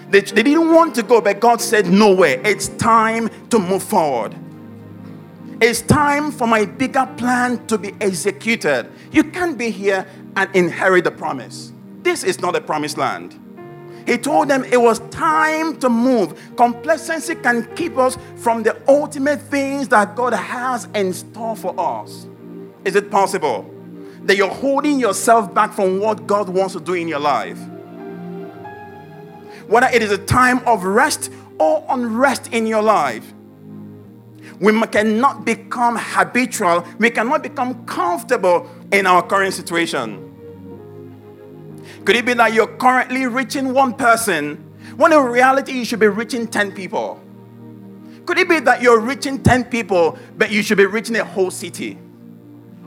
They, 0.10 0.22
they 0.22 0.44
didn't 0.44 0.72
want 0.74 0.96
to 0.96 1.04
go, 1.04 1.22
but 1.22 1.40
God 1.40 1.62
said, 1.62 1.88
No 1.88 2.14
way. 2.14 2.42
It's 2.44 2.70
time 2.70 3.30
to 3.50 3.60
move 3.60 3.84
forward. 3.84 4.36
It's 5.62 5.82
time 5.82 6.32
for 6.32 6.48
my 6.48 6.64
bigger 6.66 7.06
plan 7.18 7.68
to 7.68 7.78
be 7.78 7.94
executed. 8.00 8.90
You 9.12 9.26
can't 9.26 9.58
be 9.58 9.72
here 9.72 10.08
and 10.38 10.56
inherit 10.56 11.04
the 11.04 11.12
promise. 11.12 11.74
This 12.02 12.24
is 12.24 12.40
not 12.40 12.56
a 12.56 12.62
promised 12.62 12.98
land. 12.98 13.38
He 14.08 14.18
told 14.18 14.48
them 14.48 14.64
it 14.64 14.80
was 14.80 15.00
time 15.10 15.78
to 15.82 15.90
move. 15.90 16.56
Complacency 16.56 17.36
can 17.36 17.68
keep 17.76 17.98
us 17.98 18.18
from 18.38 18.64
the 18.64 18.82
ultimate 18.88 19.42
things 19.42 19.90
that 19.90 20.16
God 20.16 20.32
has 20.34 20.88
in 20.96 21.12
store 21.12 21.58
for 21.58 21.78
us. 21.78 22.26
Is 22.86 22.96
it 22.96 23.12
possible 23.12 23.70
that 24.24 24.38
you're 24.38 24.48
holding 24.48 24.98
yourself 24.98 25.54
back 25.54 25.74
from 25.74 26.00
what 26.00 26.26
God 26.26 26.48
wants 26.48 26.74
to 26.74 26.80
do 26.80 26.94
in 26.94 27.10
your 27.10 27.20
life? 27.20 27.60
Whether 29.68 29.88
it 29.88 30.02
is 30.02 30.12
a 30.12 30.18
time 30.18 30.66
of 30.66 30.86
rest 30.86 31.30
or 31.60 31.86
unrest 31.90 32.54
in 32.54 32.66
your 32.66 32.82
life, 32.82 33.34
we 34.60 34.88
cannot 34.88 35.46
become 35.46 35.98
habitual, 35.98 36.86
we 36.98 37.10
cannot 37.10 37.44
become 37.44 37.86
comfortable 37.86 38.70
in 38.92 39.06
our 39.06 39.22
current 39.22 39.54
situation. 39.54 40.26
Could 42.06 42.16
it 42.16 42.26
be 42.26 42.34
that 42.34 42.54
you're 42.54 42.78
currently 42.78 43.26
reaching 43.28 43.74
one 43.74 43.94
person 43.94 44.56
when 44.98 45.14
in 45.14 45.20
reality 45.20 45.74
you 45.74 45.86
should 45.86 46.00
be 46.00 46.08
reaching 46.08 46.48
10 46.48 46.74
people? 46.74 47.22
Could 48.26 48.38
it 48.38 48.50
be 48.50 48.60
that 48.60 48.82
you're 48.82 49.00
reaching 49.00 49.42
10 49.42 49.66
people, 49.66 50.18
but 50.38 50.52
you 50.52 50.62
should 50.62 50.78
be 50.78 50.86
reaching 50.86 51.16
a 51.16 51.24
whole 51.24 51.52
city? 51.52 51.98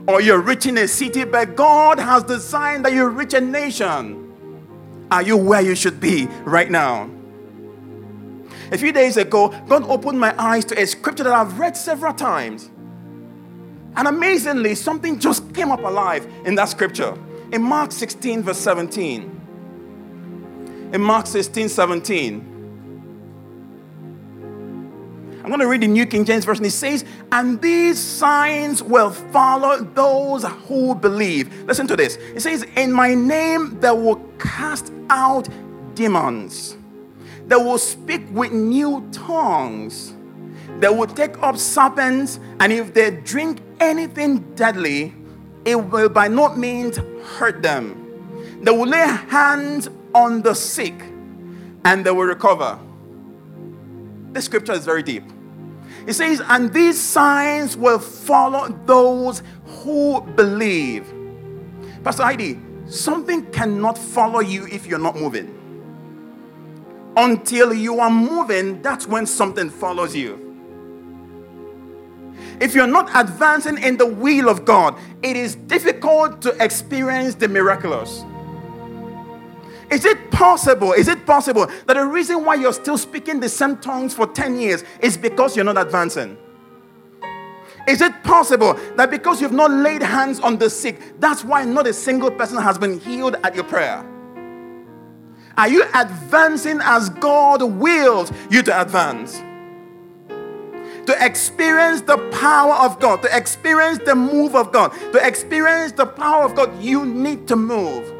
or 0.07 0.21
you're 0.21 0.41
reaching 0.41 0.77
a 0.77 0.87
city, 0.87 1.23
but 1.23 1.55
God 1.55 1.99
has 1.99 2.23
designed 2.23 2.85
that 2.85 2.93
you 2.93 3.07
reach 3.07 3.33
a 3.33 3.41
nation. 3.41 4.19
Are 5.09 5.21
you 5.21 5.37
where 5.37 5.61
you 5.61 5.75
should 5.75 5.99
be 5.99 6.27
right 6.43 6.69
now? 6.69 7.09
A 8.71 8.77
few 8.77 8.91
days 8.91 9.17
ago, 9.17 9.49
God 9.67 9.83
opened 9.83 10.19
my 10.19 10.33
eyes 10.41 10.65
to 10.65 10.79
a 10.79 10.85
scripture 10.85 11.23
that 11.23 11.33
I've 11.33 11.59
read 11.59 11.77
several 11.77 12.13
times. 12.13 12.69
And 13.95 14.07
amazingly, 14.07 14.75
something 14.75 15.19
just 15.19 15.53
came 15.53 15.71
up 15.71 15.83
alive 15.83 16.27
in 16.45 16.55
that 16.55 16.69
scripture. 16.69 17.17
In 17.51 17.61
Mark 17.61 17.91
16, 17.91 18.43
verse 18.43 18.57
17. 18.57 20.89
In 20.93 21.01
Mark 21.01 21.27
16, 21.27 21.69
17. 21.69 22.53
I'm 25.43 25.49
going 25.49 25.59
to 25.59 25.67
read 25.67 25.81
the 25.81 25.87
New 25.87 26.05
King 26.05 26.23
James 26.23 26.45
Version. 26.45 26.63
It 26.63 26.71
says, 26.71 27.03
And 27.33 27.61
these 27.61 27.99
signs 27.99 28.81
will 28.81 29.11
follow 29.11 29.83
those 29.83 30.45
who 30.45 30.95
believe. 30.95 31.65
Listen 31.65 31.85
to 31.87 31.97
this. 31.97 32.15
It 32.15 32.41
says, 32.41 32.63
In 32.77 32.93
my 32.93 33.13
name 33.13 33.77
they 33.81 33.91
will 33.91 34.23
cast 34.39 34.93
out 35.09 35.49
demons, 35.95 36.77
they 37.47 37.55
will 37.55 37.77
speak 37.77 38.21
with 38.31 38.51
new 38.51 39.07
tongues, 39.11 40.13
they 40.79 40.89
will 40.89 41.07
take 41.07 41.41
up 41.41 41.57
serpents, 41.57 42.39
and 42.59 42.71
if 42.71 42.93
they 42.93 43.11
drink 43.11 43.61
anything 43.79 44.55
deadly, 44.55 45.13
it 45.65 45.75
will 45.75 46.09
by 46.09 46.27
no 46.27 46.55
means 46.55 46.97
hurt 47.37 47.61
them. 47.61 47.99
They 48.61 48.71
will 48.71 48.87
lay 48.87 49.05
hands 49.29 49.89
on 50.13 50.41
the 50.41 50.53
sick 50.53 50.93
and 51.85 52.05
they 52.05 52.11
will 52.11 52.25
recover. 52.25 52.79
This 54.31 54.45
scripture 54.45 54.73
is 54.73 54.85
very 54.85 55.03
deep. 55.03 55.23
It 56.07 56.13
says, 56.13 56.41
and 56.47 56.73
these 56.73 56.99
signs 56.99 57.77
will 57.77 57.99
follow 57.99 58.67
those 58.85 59.41
who 59.65 60.21
believe. 60.21 61.13
Pastor 62.03 62.23
Heidi, 62.23 62.59
something 62.87 63.45
cannot 63.51 63.97
follow 63.97 64.39
you 64.39 64.65
if 64.67 64.85
you're 64.85 64.99
not 64.99 65.15
moving. 65.15 65.59
Until 67.15 67.73
you 67.73 67.99
are 67.99 68.09
moving, 68.09 68.81
that's 68.81 69.07
when 69.07 69.25
something 69.25 69.69
follows 69.69 70.15
you. 70.15 70.49
If 72.59 72.73
you're 72.73 72.87
not 72.87 73.09
advancing 73.13 73.77
in 73.77 73.97
the 73.97 74.05
will 74.05 74.49
of 74.49 74.65
God, 74.65 74.97
it 75.21 75.35
is 75.35 75.55
difficult 75.55 76.41
to 76.43 76.55
experience 76.63 77.35
the 77.35 77.47
miraculous. 77.47 78.23
Is 79.91 80.05
it 80.05 80.31
possible? 80.31 80.93
Is 80.93 81.07
it 81.07 81.25
possible 81.25 81.67
that 81.85 81.93
the 81.93 82.05
reason 82.05 82.43
why 82.45 82.55
you're 82.55 82.73
still 82.73 82.97
speaking 82.97 83.39
the 83.39 83.49
same 83.49 83.77
tongues 83.77 84.13
for 84.13 84.25
10 84.25 84.59
years 84.59 84.83
is 85.01 85.17
because 85.17 85.55
you're 85.55 85.65
not 85.65 85.77
advancing? 85.77 86.37
Is 87.87 88.01
it 88.01 88.23
possible 88.23 88.73
that 88.95 89.11
because 89.11 89.41
you've 89.41 89.51
not 89.51 89.69
laid 89.69 90.01
hands 90.01 90.39
on 90.39 90.57
the 90.57 90.69
sick, 90.69 91.19
that's 91.19 91.43
why 91.43 91.65
not 91.65 91.85
a 91.85 91.93
single 91.93 92.31
person 92.31 92.57
has 92.57 92.77
been 92.77 92.99
healed 92.99 93.35
at 93.43 93.55
your 93.55 93.65
prayer? 93.65 94.03
Are 95.57 95.67
you 95.67 95.83
advancing 95.93 96.79
as 96.81 97.09
God 97.09 97.61
wills 97.61 98.31
you 98.49 98.63
to 98.63 98.81
advance? 98.81 99.37
To 101.07 101.15
experience 101.19 102.01
the 102.01 102.17
power 102.31 102.73
of 102.73 102.99
God, 102.99 103.21
to 103.23 103.37
experience 103.37 103.99
the 104.05 104.15
move 104.15 104.55
of 104.55 104.71
God, 104.71 104.93
to 105.11 105.25
experience 105.25 105.91
the 105.91 106.05
power 106.05 106.45
of 106.45 106.55
God, 106.55 106.81
you 106.81 107.05
need 107.05 107.47
to 107.49 107.55
move. 107.55 108.11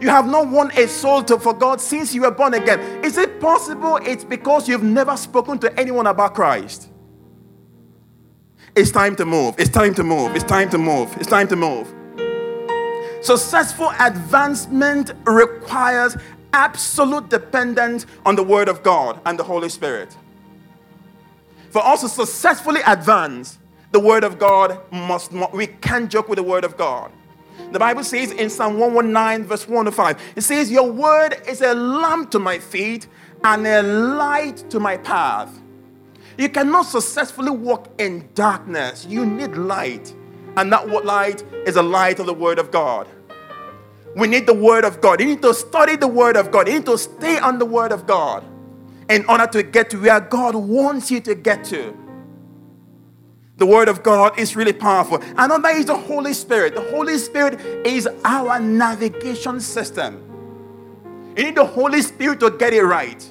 You 0.00 0.08
have 0.10 0.26
not 0.26 0.48
won 0.48 0.70
a 0.76 0.86
soul 0.86 1.22
to, 1.24 1.38
for 1.38 1.54
God 1.54 1.80
since 1.80 2.14
you 2.14 2.22
were 2.22 2.30
born 2.30 2.54
again. 2.54 2.80
Is 3.04 3.16
it 3.18 3.40
possible 3.40 3.96
it's 3.96 4.24
because 4.24 4.68
you've 4.68 4.82
never 4.82 5.16
spoken 5.16 5.58
to 5.60 5.80
anyone 5.80 6.06
about 6.06 6.34
Christ? 6.34 6.90
It's 8.74 8.90
time 8.90 9.16
to 9.16 9.24
move. 9.24 9.54
It's 9.58 9.70
time 9.70 9.94
to 9.94 10.04
move. 10.04 10.36
It's 10.36 10.44
time 10.44 10.68
to 10.70 10.78
move. 10.78 11.16
It's 11.16 11.28
time 11.28 11.48
to 11.48 11.56
move. 11.56 11.92
Successful 13.22 13.90
advancement 13.98 15.12
requires 15.24 16.16
absolute 16.52 17.28
dependence 17.28 18.06
on 18.24 18.36
the 18.36 18.42
Word 18.42 18.68
of 18.68 18.82
God 18.82 19.20
and 19.26 19.38
the 19.38 19.44
Holy 19.44 19.68
Spirit. 19.68 20.16
For 21.70 21.84
us 21.84 22.00
to 22.00 22.08
successfully 22.08 22.80
advance, 22.86 23.58
the 23.92 24.00
Word 24.00 24.24
of 24.24 24.38
God 24.38 24.80
must, 24.90 25.32
we 25.52 25.66
can't 25.66 26.10
joke 26.10 26.28
with 26.28 26.36
the 26.36 26.42
Word 26.42 26.64
of 26.64 26.76
God. 26.76 27.12
The 27.72 27.78
Bible 27.78 28.04
says 28.04 28.30
in 28.32 28.48
Psalm 28.48 28.78
119, 28.78 29.46
verse 29.46 29.66
1 29.66 29.86
to 29.86 29.92
5, 29.92 30.20
it 30.36 30.40
says, 30.42 30.70
Your 30.70 30.90
word 30.90 31.36
is 31.48 31.62
a 31.62 31.74
lamp 31.74 32.30
to 32.30 32.38
my 32.38 32.58
feet 32.58 33.08
and 33.42 33.66
a 33.66 33.82
light 33.82 34.68
to 34.70 34.78
my 34.78 34.96
path. 34.96 35.60
You 36.38 36.48
cannot 36.48 36.82
successfully 36.82 37.50
walk 37.50 37.88
in 37.98 38.28
darkness. 38.34 39.06
You 39.08 39.24
need 39.24 39.56
light. 39.56 40.14
And 40.56 40.72
that 40.72 40.88
light 41.04 41.42
is 41.66 41.74
the 41.74 41.82
light 41.82 42.18
of 42.18 42.26
the 42.26 42.34
word 42.34 42.58
of 42.58 42.70
God. 42.70 43.08
We 44.16 44.26
need 44.26 44.46
the 44.46 44.54
word 44.54 44.84
of 44.84 45.00
God. 45.00 45.20
You 45.20 45.26
need 45.26 45.42
to 45.42 45.54
study 45.54 45.94
the 45.94 46.08
word 46.08 46.36
of 46.36 46.50
God. 46.50 46.66
You 46.66 46.74
need 46.74 46.86
to 46.86 46.98
stay 46.98 47.38
on 47.38 47.58
the 47.58 47.66
word 47.66 47.92
of 47.92 48.06
God 48.06 48.44
in 49.08 49.24
order 49.26 49.46
to 49.46 49.62
get 49.62 49.90
to 49.90 50.00
where 50.00 50.20
God 50.20 50.54
wants 50.54 51.10
you 51.10 51.20
to 51.20 51.34
get 51.34 51.64
to. 51.66 51.96
The 53.58 53.64
Word 53.64 53.88
of 53.88 54.02
God 54.02 54.38
is 54.38 54.54
really 54.54 54.72
powerful. 54.72 55.18
Another 55.36 55.70
is 55.70 55.86
the 55.86 55.96
Holy 55.96 56.34
Spirit. 56.34 56.74
The 56.74 56.82
Holy 56.90 57.16
Spirit 57.16 57.58
is 57.86 58.06
our 58.24 58.60
navigation 58.60 59.60
system. 59.60 60.22
You 61.36 61.44
need 61.44 61.54
the 61.54 61.64
Holy 61.64 62.02
Spirit 62.02 62.40
to 62.40 62.50
get 62.50 62.74
it 62.74 62.82
right. 62.82 63.26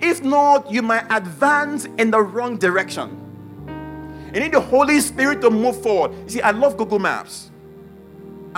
If 0.00 0.22
not, 0.22 0.70
you 0.70 0.82
might 0.82 1.04
advance 1.10 1.86
in 1.98 2.10
the 2.10 2.22
wrong 2.22 2.56
direction. 2.56 3.22
You 4.32 4.40
need 4.40 4.52
the 4.52 4.60
Holy 4.60 5.00
Spirit 5.00 5.40
to 5.42 5.50
move 5.50 5.82
forward. 5.82 6.12
You 6.24 6.28
see, 6.28 6.42
I 6.42 6.52
love 6.52 6.76
Google 6.76 6.98
Maps. 6.98 7.50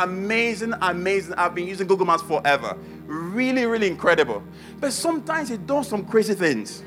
Amazing, 0.03 0.75
amazing. 0.81 1.35
I've 1.35 1.55
been 1.55 1.67
using 1.67 1.87
Google 1.87 2.07
Maps 2.07 2.23
forever. 2.23 2.77
Really, 3.07 3.67
really 3.67 3.89
incredible. 3.89 4.43
But 4.81 4.93
sometimes 4.93 5.51
it 5.51 5.67
does 5.67 5.89
some 5.89 6.05
crazy 6.05 6.35
things 6.35 6.83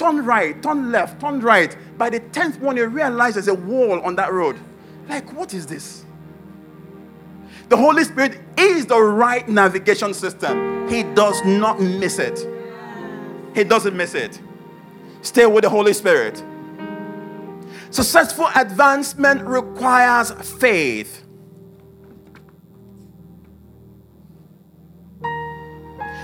turn 0.00 0.24
right, 0.24 0.62
turn 0.62 0.90
left, 0.90 1.20
turn 1.20 1.40
right. 1.40 1.76
By 1.98 2.08
the 2.08 2.20
10th 2.20 2.58
one, 2.60 2.78
you 2.78 2.86
realize 2.86 3.34
there's 3.34 3.48
a 3.48 3.54
wall 3.54 4.00
on 4.00 4.16
that 4.16 4.32
road. 4.32 4.58
Like, 5.08 5.30
what 5.34 5.52
is 5.52 5.66
this? 5.66 6.06
The 7.68 7.76
Holy 7.76 8.04
Spirit 8.04 8.40
is 8.56 8.86
the 8.86 8.98
right 8.98 9.46
navigation 9.46 10.14
system. 10.14 10.88
He 10.88 11.02
does 11.02 11.44
not 11.44 11.80
miss 11.80 12.18
it. 12.18 12.46
He 13.54 13.62
doesn't 13.62 13.94
miss 13.94 14.14
it. 14.14 14.40
Stay 15.20 15.44
with 15.44 15.64
the 15.64 15.70
Holy 15.70 15.92
Spirit. 15.92 16.42
Successful 17.90 18.48
advancement 18.54 19.42
requires 19.42 20.30
faith. 20.30 21.24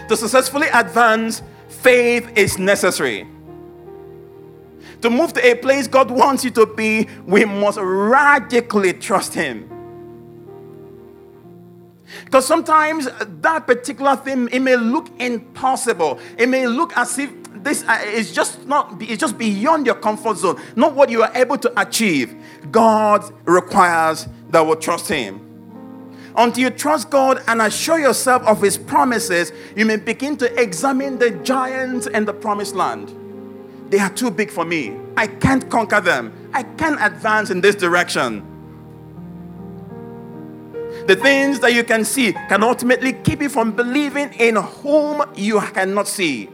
To 0.09 0.17
successfully 0.17 0.69
advance, 0.73 1.43
faith 1.69 2.31
is 2.37 2.59
necessary. 2.59 3.27
To 5.03 5.11
move 5.11 5.33
to 5.35 5.45
a 5.45 5.57
place 5.57 5.89
God 5.89 6.11
wants 6.11 6.45
you 6.45 6.51
to 6.53 6.67
be, 6.67 7.09
we 7.27 7.45
must 7.45 7.79
radically 7.81 8.93
trust 8.93 9.35
Him. 9.35 9.69
Because 12.25 12.47
sometimes 12.47 13.09
that 13.21 13.67
particular 13.67 14.17
thing, 14.17 14.49
it 14.53 14.61
may 14.61 14.77
look 14.77 15.11
impossible. 15.19 16.21
It 16.39 16.49
may 16.49 16.67
look 16.67 16.97
as 16.97 17.19
if 17.19 17.31
this 17.67 17.85
uh, 17.85 18.01
is 18.05 18.33
just 18.33 18.65
not, 18.67 19.03
it's 19.03 19.21
just 19.21 19.37
beyond 19.37 19.87
your 19.87 19.97
comfort 19.97 20.37
zone, 20.37 20.61
not 20.77 20.95
what 20.95 21.11
you 21.11 21.23
are 21.23 21.33
able 21.35 21.59
to 21.59 21.81
achieve. 21.81 22.35
God 22.71 23.31
requires 23.45 24.29
that 24.51 24.65
we 24.65 24.75
trust 24.77 25.09
Him. 25.09 25.43
Until 26.37 26.65
you 26.65 26.71
trust 26.71 27.11
God 27.11 27.43
and 27.49 27.61
assure 27.61 27.99
yourself 27.99 28.43
of 28.45 28.63
His 28.63 28.79
promises, 28.79 29.53
you 29.75 29.85
may 29.85 29.97
begin 29.97 30.37
to 30.37 30.63
examine 30.63 31.19
the 31.19 31.31
giants 31.31 32.07
and 32.07 32.29
the 32.29 32.33
promised 32.33 32.75
land. 32.75 33.13
They 33.91 33.99
are 33.99 34.11
too 34.11 34.31
big 34.31 34.51
for 34.51 34.65
me. 34.65 34.97
I 35.17 35.27
can't 35.27 35.69
conquer 35.71 36.01
them. 36.01 36.51
I 36.53 36.63
can't 36.63 36.99
advance 37.01 37.51
in 37.51 37.61
this 37.61 37.75
direction. 37.75 38.45
The 41.07 41.17
things 41.17 41.61
that 41.61 41.73
you 41.73 41.85
can 41.85 42.05
see 42.05 42.33
can 42.33 42.63
ultimately 42.63 43.13
keep 43.13 43.43
you 43.43 43.49
from 43.49 43.73
believing 43.73 44.33
in 44.35 44.57
whom 44.57 45.23
you 45.35 45.61
cannot 45.61 46.09
see. 46.09 46.51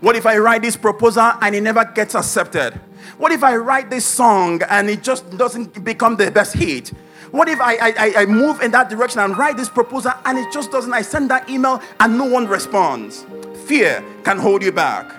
What 0.00 0.14
if 0.14 0.26
I 0.26 0.38
write 0.38 0.62
this 0.62 0.76
proposal 0.76 1.32
and 1.40 1.54
it 1.54 1.60
never 1.60 1.84
gets 1.84 2.14
accepted? 2.14 2.74
What 3.16 3.32
if 3.32 3.42
I 3.42 3.56
write 3.56 3.90
this 3.90 4.04
song 4.04 4.62
and 4.68 4.88
it 4.88 5.02
just 5.02 5.36
doesn't 5.36 5.82
become 5.84 6.16
the 6.16 6.30
best 6.30 6.54
hit? 6.54 6.90
What 7.32 7.48
if 7.48 7.60
I, 7.60 7.76
I, 7.76 8.12
I 8.18 8.26
move 8.26 8.62
in 8.62 8.70
that 8.70 8.88
direction 8.88 9.20
and 9.20 9.36
write 9.36 9.56
this 9.56 9.68
proposal 9.68 10.12
and 10.24 10.38
it 10.38 10.52
just 10.52 10.70
doesn't? 10.70 10.92
I 10.92 11.02
send 11.02 11.30
that 11.30 11.50
email 11.50 11.82
and 12.00 12.16
no 12.16 12.24
one 12.24 12.46
responds. 12.46 13.26
Fear 13.66 14.04
can 14.24 14.38
hold 14.38 14.62
you 14.62 14.72
back. 14.72 15.12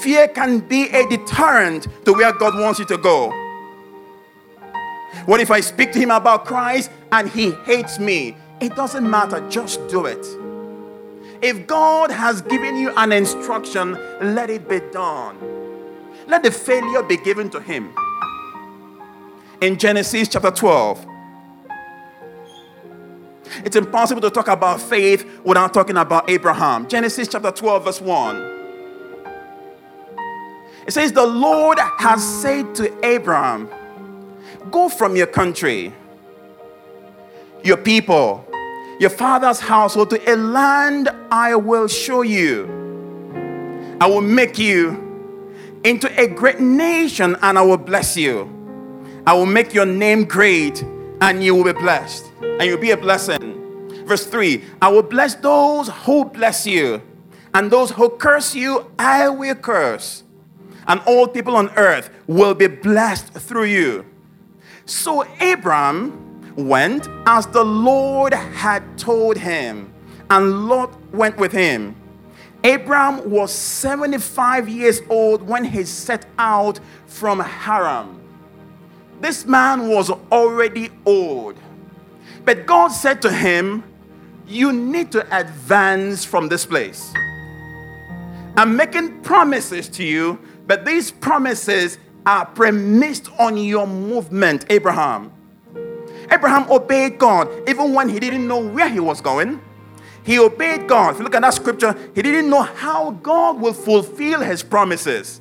Fear 0.00 0.28
can 0.28 0.60
be 0.60 0.88
a 0.88 1.06
deterrent 1.08 1.88
to 2.04 2.12
where 2.12 2.32
God 2.32 2.58
wants 2.58 2.78
you 2.78 2.86
to 2.86 2.96
go. 2.96 3.30
What 5.26 5.40
if 5.40 5.50
I 5.50 5.60
speak 5.60 5.92
to 5.92 5.98
him 5.98 6.10
about 6.10 6.46
Christ 6.46 6.90
and 7.12 7.28
he 7.28 7.50
hates 7.64 7.98
me? 7.98 8.36
It 8.60 8.74
doesn't 8.76 9.08
matter, 9.08 9.46
just 9.50 9.86
do 9.88 10.06
it. 10.06 10.24
If 11.42 11.66
God 11.66 12.10
has 12.10 12.42
given 12.42 12.76
you 12.76 12.92
an 12.96 13.12
instruction, 13.12 13.92
let 14.20 14.50
it 14.50 14.68
be 14.68 14.80
done. 14.92 15.38
Let 16.26 16.42
the 16.42 16.50
failure 16.50 17.02
be 17.02 17.16
given 17.16 17.48
to 17.50 17.60
him 17.60 17.94
in 19.60 19.78
Genesis 19.78 20.28
chapter 20.28 20.50
12. 20.50 21.06
It's 23.64 23.74
impossible 23.76 24.20
to 24.22 24.30
talk 24.30 24.48
about 24.48 24.80
faith 24.80 25.26
without 25.44 25.74
talking 25.74 25.96
about 25.96 26.30
Abraham. 26.30 26.88
Genesis 26.88 27.26
chapter 27.26 27.50
12, 27.50 27.84
verse 27.84 28.00
1. 28.00 28.36
It 30.86 30.92
says, 30.92 31.12
The 31.12 31.26
Lord 31.26 31.78
has 31.98 32.22
said 32.42 32.74
to 32.76 33.04
Abraham, 33.04 33.68
Go 34.70 34.88
from 34.88 35.16
your 35.16 35.26
country, 35.26 35.92
your 37.64 37.76
people, 37.76 38.46
your 39.00 39.10
father's 39.10 39.58
household 39.58 40.10
to 40.10 40.30
a 40.30 40.36
land 40.36 41.08
I 41.30 41.56
will 41.56 41.88
show 41.88 42.20
you. 42.20 42.68
I 43.98 44.06
will 44.06 44.20
make 44.20 44.58
you 44.58 45.08
into 45.84 46.08
a 46.20 46.26
great 46.26 46.60
nation 46.60 47.34
and 47.40 47.58
I 47.58 47.62
will 47.62 47.78
bless 47.78 48.14
you. 48.14 48.44
I 49.26 49.32
will 49.32 49.46
make 49.46 49.72
your 49.72 49.86
name 49.86 50.24
great 50.24 50.84
and 51.22 51.42
you 51.42 51.54
will 51.54 51.64
be 51.64 51.72
blessed, 51.72 52.30
and 52.42 52.62
you'll 52.62 52.78
be 52.78 52.90
a 52.90 52.96
blessing. 52.96 54.06
Verse 54.06 54.26
3 54.26 54.62
I 54.82 54.88
will 54.88 55.02
bless 55.02 55.34
those 55.34 55.88
who 56.04 56.26
bless 56.26 56.66
you, 56.66 57.02
and 57.54 57.70
those 57.70 57.90
who 57.90 58.10
curse 58.10 58.54
you, 58.54 58.90
I 58.98 59.28
will 59.28 59.54
curse. 59.54 60.24
And 60.86 61.00
all 61.06 61.28
people 61.28 61.56
on 61.56 61.70
earth 61.76 62.10
will 62.26 62.54
be 62.54 62.66
blessed 62.66 63.32
through 63.34 63.64
you. 63.64 64.06
So 64.86 65.24
Abram 65.40 66.29
went 66.56 67.08
as 67.26 67.46
the 67.46 67.64
Lord 67.64 68.32
had 68.32 68.82
told 68.98 69.36
him, 69.36 69.92
and 70.28 70.68
Lot 70.68 70.96
went 71.12 71.36
with 71.38 71.52
him. 71.52 71.96
Abram 72.62 73.30
was 73.30 73.52
75 73.52 74.68
years 74.68 75.00
old 75.08 75.42
when 75.42 75.64
he 75.64 75.84
set 75.84 76.26
out 76.38 76.78
from 77.06 77.40
Haran. 77.40 78.20
This 79.20 79.46
man 79.46 79.88
was 79.88 80.10
already 80.30 80.90
old. 81.06 81.56
But 82.44 82.66
God 82.66 82.88
said 82.88 83.22
to 83.22 83.32
him, 83.32 83.84
You 84.46 84.72
need 84.72 85.12
to 85.12 85.36
advance 85.36 86.24
from 86.24 86.48
this 86.48 86.66
place. 86.66 87.12
I'm 88.56 88.76
making 88.76 89.22
promises 89.22 89.88
to 89.90 90.04
you, 90.04 90.38
but 90.66 90.84
these 90.84 91.10
promises 91.10 91.98
are 92.26 92.44
premised 92.44 93.28
on 93.38 93.56
your 93.56 93.86
movement, 93.86 94.66
Abraham. 94.68 95.32
Abraham 96.30 96.70
obeyed 96.70 97.18
God 97.18 97.68
even 97.68 97.92
when 97.94 98.08
he 98.08 98.20
didn't 98.20 98.46
know 98.46 98.64
where 98.64 98.88
he 98.88 99.00
was 99.00 99.20
going. 99.20 99.60
He 100.22 100.38
obeyed 100.38 100.86
God. 100.86 101.12
If 101.12 101.18
you 101.18 101.24
look 101.24 101.34
at 101.34 101.42
that 101.42 101.54
scripture, 101.54 101.96
he 102.14 102.22
didn't 102.22 102.50
know 102.50 102.62
how 102.62 103.10
God 103.10 103.60
will 103.60 103.72
fulfill 103.72 104.40
his 104.40 104.62
promises. 104.62 105.40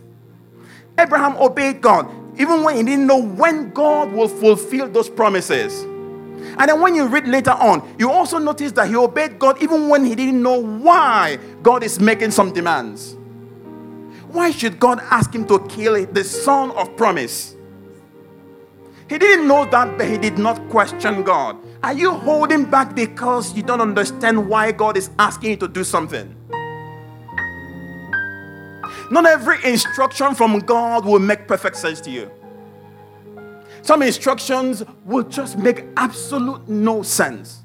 Abraham 0.98 1.36
obeyed 1.38 1.82
God 1.82 2.10
even 2.40 2.64
when 2.64 2.78
he 2.78 2.84
didn't 2.84 3.06
know 3.06 3.22
when 3.22 3.72
God 3.72 4.12
will 4.12 4.30
fulfill 4.30 4.88
those 4.90 5.10
promises. 5.10 5.84
And 5.84 6.70
then 6.70 6.82
when 6.82 6.96
you 6.96 7.06
read 7.06 7.28
later 7.28 7.52
on, 7.52 7.96
you 8.00 8.10
also 8.10 8.38
notice 8.38 8.72
that 8.74 8.88
he 8.88 8.96
obeyed 8.96 9.38
God 9.38 9.62
even 9.62 9.90
when 9.90 10.06
he 10.06 10.16
didn't 10.16 10.42
know 10.42 10.60
why 10.60 11.38
God 11.62 11.84
is 11.84 12.00
making 12.00 12.32
some 12.32 12.54
demands. 12.54 13.18
Why 14.30 14.52
should 14.52 14.80
God 14.80 15.00
ask 15.12 15.34
him 15.34 15.46
to 15.48 15.60
kill 15.68 16.06
the 16.06 16.24
son 16.24 16.72
of 16.72 16.96
promise? 16.96 17.56
He 19.10 19.18
didn't 19.18 19.48
know 19.48 19.66
that, 19.66 19.98
but 19.98 20.08
he 20.08 20.18
did 20.18 20.38
not 20.38 20.70
question 20.70 21.24
God. 21.24 21.58
Are 21.82 21.94
you 21.94 22.12
holding 22.12 22.66
back 22.66 22.96
because 22.96 23.56
you 23.56 23.64
don't 23.64 23.82
understand 23.82 24.48
why 24.48 24.72
God 24.72 24.98
is 24.98 25.10
asking 25.18 25.50
you 25.52 25.58
to 25.58 25.68
do 25.68 25.84
something? 25.84 26.36
Not 29.10 29.26
every 29.26 29.58
instruction 29.66 30.36
from 30.36 30.60
God 30.60 31.06
will 31.06 31.20
make 31.20 31.48
perfect 31.48 31.78
sense 31.78 32.00
to 32.02 32.12
you. 32.12 32.30
Some 33.82 34.04
instructions 34.04 34.84
will 35.06 35.24
just 35.24 35.58
make 35.58 35.86
absolute 35.98 36.68
no 36.68 37.02
sense. 37.02 37.64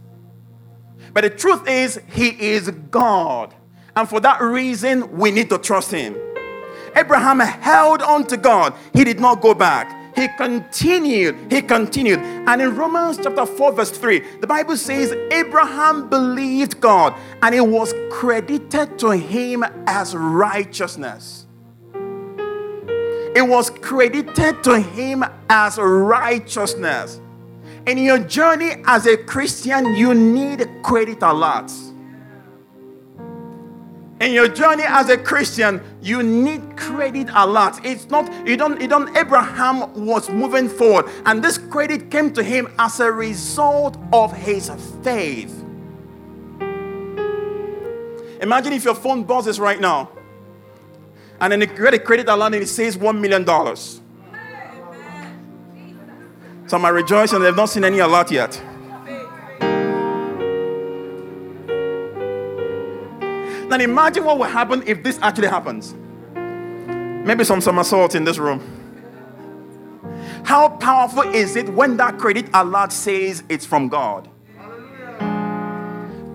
But 1.12 1.22
the 1.22 1.30
truth 1.30 1.68
is, 1.68 2.00
He 2.08 2.28
is 2.28 2.70
God. 2.90 3.54
And 3.94 4.08
for 4.08 4.20
that 4.20 4.40
reason, 4.40 5.18
we 5.18 5.30
need 5.30 5.50
to 5.50 5.58
trust 5.58 5.90
Him. 5.90 6.16
Abraham 6.96 7.40
held 7.40 8.02
on 8.02 8.26
to 8.28 8.36
God, 8.36 8.74
he 8.94 9.04
did 9.04 9.20
not 9.20 9.40
go 9.40 9.52
back. 9.52 10.03
He 10.14 10.28
continued, 10.28 11.50
he 11.50 11.60
continued. 11.62 12.20
And 12.20 12.62
in 12.62 12.76
Romans 12.76 13.18
chapter 13.22 13.46
4, 13.46 13.72
verse 13.72 13.90
3, 13.90 14.38
the 14.40 14.46
Bible 14.46 14.76
says, 14.76 15.12
Abraham 15.32 16.08
believed 16.08 16.80
God 16.80 17.14
and 17.42 17.54
it 17.54 17.66
was 17.66 17.92
credited 18.12 18.98
to 19.00 19.10
him 19.10 19.64
as 19.86 20.14
righteousness 20.14 21.44
it 23.34 23.42
was 23.42 23.68
credited 23.68 24.62
to 24.62 24.80
him 24.80 25.24
as 25.50 25.76
righteousness. 25.78 27.20
In 27.86 27.98
your 27.98 28.18
journey 28.18 28.76
as 28.86 29.06
a 29.06 29.16
Christian, 29.16 29.94
you 29.94 30.14
need 30.14 30.66
credit 30.82 31.22
a 31.22 31.32
lot. 31.32 31.70
In 34.24 34.32
your 34.32 34.48
journey 34.48 34.84
as 34.86 35.10
a 35.10 35.18
Christian, 35.18 35.82
you 36.00 36.22
need 36.22 36.78
credit 36.78 37.28
a 37.34 37.46
lot. 37.46 37.84
It's 37.84 38.08
not, 38.08 38.32
you 38.48 38.56
don't, 38.56 38.80
you 38.80 38.88
don't, 38.88 39.14
Abraham 39.14 40.06
was 40.06 40.30
moving 40.30 40.66
forward, 40.66 41.10
and 41.26 41.44
this 41.44 41.58
credit 41.58 42.10
came 42.10 42.32
to 42.32 42.42
him 42.42 42.72
as 42.78 43.00
a 43.00 43.12
result 43.12 43.98
of 44.14 44.34
his 44.34 44.70
faith. 45.02 45.62
Imagine 48.40 48.72
if 48.72 48.86
your 48.86 48.94
phone 48.94 49.24
buzzes 49.24 49.60
right 49.60 49.78
now 49.78 50.08
and 51.38 51.52
then 51.52 51.60
a 51.60 51.66
credit 51.66 52.26
alert 52.26 52.54
and 52.54 52.62
it 52.62 52.68
says 52.68 52.96
$1 52.96 53.20
million. 53.20 53.44
Some 56.66 56.84
are 56.86 56.94
rejoicing 56.94 57.40
they've 57.40 57.54
not 57.54 57.68
seen 57.68 57.84
any 57.84 57.98
alert 57.98 58.30
yet. 58.30 58.58
Now 63.74 63.80
imagine 63.80 64.24
what 64.24 64.38
will 64.38 64.44
happen 64.44 64.84
if 64.86 65.02
this 65.02 65.18
actually 65.20 65.48
happens. 65.48 65.94
Maybe 67.26 67.42
some 67.42 67.60
somersaults 67.60 68.14
in 68.14 68.22
this 68.22 68.38
room. 68.38 68.60
How 70.44 70.68
powerful 70.68 71.22
is 71.22 71.56
it 71.56 71.68
when 71.70 71.96
that 71.96 72.16
credit 72.16 72.48
alert 72.54 72.92
says 72.92 73.42
it's 73.48 73.66
from 73.66 73.88
God? 73.88 74.30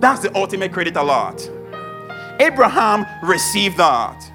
That's 0.01 0.19
the 0.19 0.35
ultimate 0.35 0.73
credit 0.73 0.97
alert. 0.97 1.49
Abraham 2.41 3.05
received 3.23 3.77
that. 3.77 4.29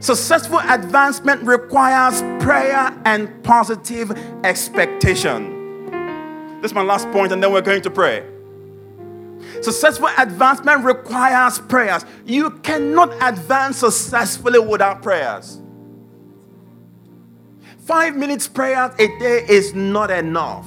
Successful 0.00 0.58
advancement 0.58 1.44
requires 1.44 2.20
prayer 2.42 3.00
and 3.04 3.44
positive 3.44 4.10
expectation. 4.44 5.90
This 6.62 6.72
is 6.72 6.74
my 6.74 6.82
last 6.82 7.08
point, 7.12 7.30
and 7.30 7.40
then 7.40 7.52
we're 7.52 7.60
going 7.60 7.82
to 7.82 7.90
pray. 7.90 8.37
Successful 9.62 10.08
advancement 10.18 10.84
requires 10.84 11.58
prayers. 11.58 12.04
You 12.24 12.50
cannot 12.50 13.14
advance 13.20 13.78
successfully 13.78 14.58
without 14.58 15.02
prayers. 15.02 15.60
Five 17.80 18.16
minutes 18.16 18.46
prayer 18.46 18.94
a 18.98 19.18
day 19.18 19.46
is 19.48 19.74
not 19.74 20.10
enough. 20.10 20.66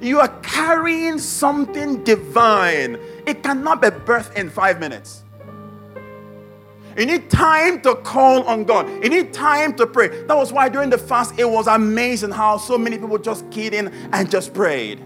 You 0.00 0.20
are 0.20 0.28
carrying 0.40 1.18
something 1.18 2.02
divine. 2.04 2.98
It 3.26 3.42
cannot 3.42 3.82
be 3.82 3.88
birthed 3.88 4.34
in 4.34 4.50
five 4.50 4.80
minutes. 4.80 5.22
You 6.96 7.06
need 7.06 7.30
time 7.30 7.80
to 7.82 7.94
call 7.96 8.42
on 8.44 8.64
God. 8.64 8.88
You 9.02 9.08
need 9.08 9.32
time 9.32 9.74
to 9.76 9.86
pray. 9.86 10.08
That 10.24 10.36
was 10.36 10.52
why 10.52 10.68
during 10.68 10.90
the 10.90 10.98
fast, 10.98 11.38
it 11.38 11.48
was 11.48 11.66
amazing 11.66 12.32
how 12.32 12.58
so 12.58 12.76
many 12.76 12.98
people 12.98 13.18
just 13.18 13.50
keyed 13.50 13.74
in 13.74 13.88
and 14.12 14.30
just 14.30 14.52
prayed. 14.52 15.02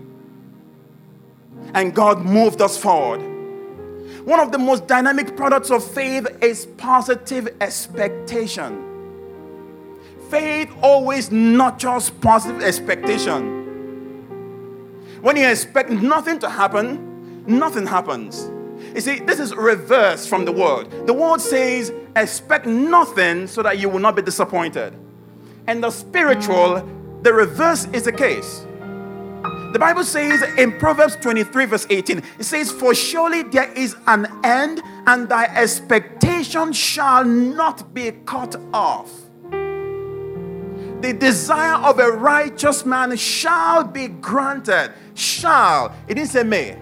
And 1.76 1.94
God 1.94 2.22
moved 2.22 2.60
us 2.60 2.76
forward. 2.76 3.20
One 4.24 4.40
of 4.40 4.50
the 4.50 4.58
most 4.58 4.88
dynamic 4.88 5.36
products 5.36 5.70
of 5.70 5.88
faith 5.88 6.26
is 6.42 6.66
positive 6.78 7.54
expectation. 7.60 8.82
Faith 10.30 10.68
always 10.82 11.30
nurtures 11.30 12.10
positive 12.10 12.62
expectation. 12.62 13.62
When 15.20 15.36
you 15.36 15.46
expect 15.48 15.90
nothing 15.90 16.40
to 16.40 16.50
happen, 16.50 17.44
nothing 17.46 17.86
happens. 17.86 18.50
You 18.94 19.00
see, 19.00 19.20
this 19.20 19.38
is 19.38 19.54
reverse 19.54 20.26
from 20.26 20.44
the 20.44 20.52
word. 20.52 21.06
The 21.06 21.12
word 21.12 21.40
says, 21.40 21.92
expect 22.16 22.66
nothing 22.66 23.46
so 23.46 23.62
that 23.62 23.78
you 23.78 23.88
will 23.88 24.00
not 24.00 24.16
be 24.16 24.22
disappointed. 24.22 24.92
And 25.66 25.84
the 25.84 25.90
spiritual, 25.90 26.88
the 27.22 27.32
reverse 27.32 27.84
is 27.92 28.04
the 28.04 28.12
case. 28.12 28.65
The 29.76 29.80
Bible 29.80 30.04
says 30.04 30.42
in 30.56 30.78
Proverbs 30.78 31.16
23, 31.16 31.66
verse 31.66 31.86
18, 31.90 32.22
it 32.38 32.44
says, 32.44 32.72
For 32.72 32.94
surely 32.94 33.42
there 33.42 33.70
is 33.72 33.94
an 34.06 34.26
end, 34.42 34.82
and 35.06 35.28
thy 35.28 35.44
expectation 35.54 36.72
shall 36.72 37.26
not 37.26 37.92
be 37.92 38.12
cut 38.24 38.56
off. 38.72 39.12
The 39.50 41.14
desire 41.20 41.74
of 41.74 41.98
a 41.98 42.10
righteous 42.10 42.86
man 42.86 43.14
shall 43.18 43.84
be 43.84 44.08
granted. 44.08 44.94
Shall, 45.14 45.94
it 46.08 46.14
didn't 46.14 46.30
say 46.30 46.42
may 46.42 46.78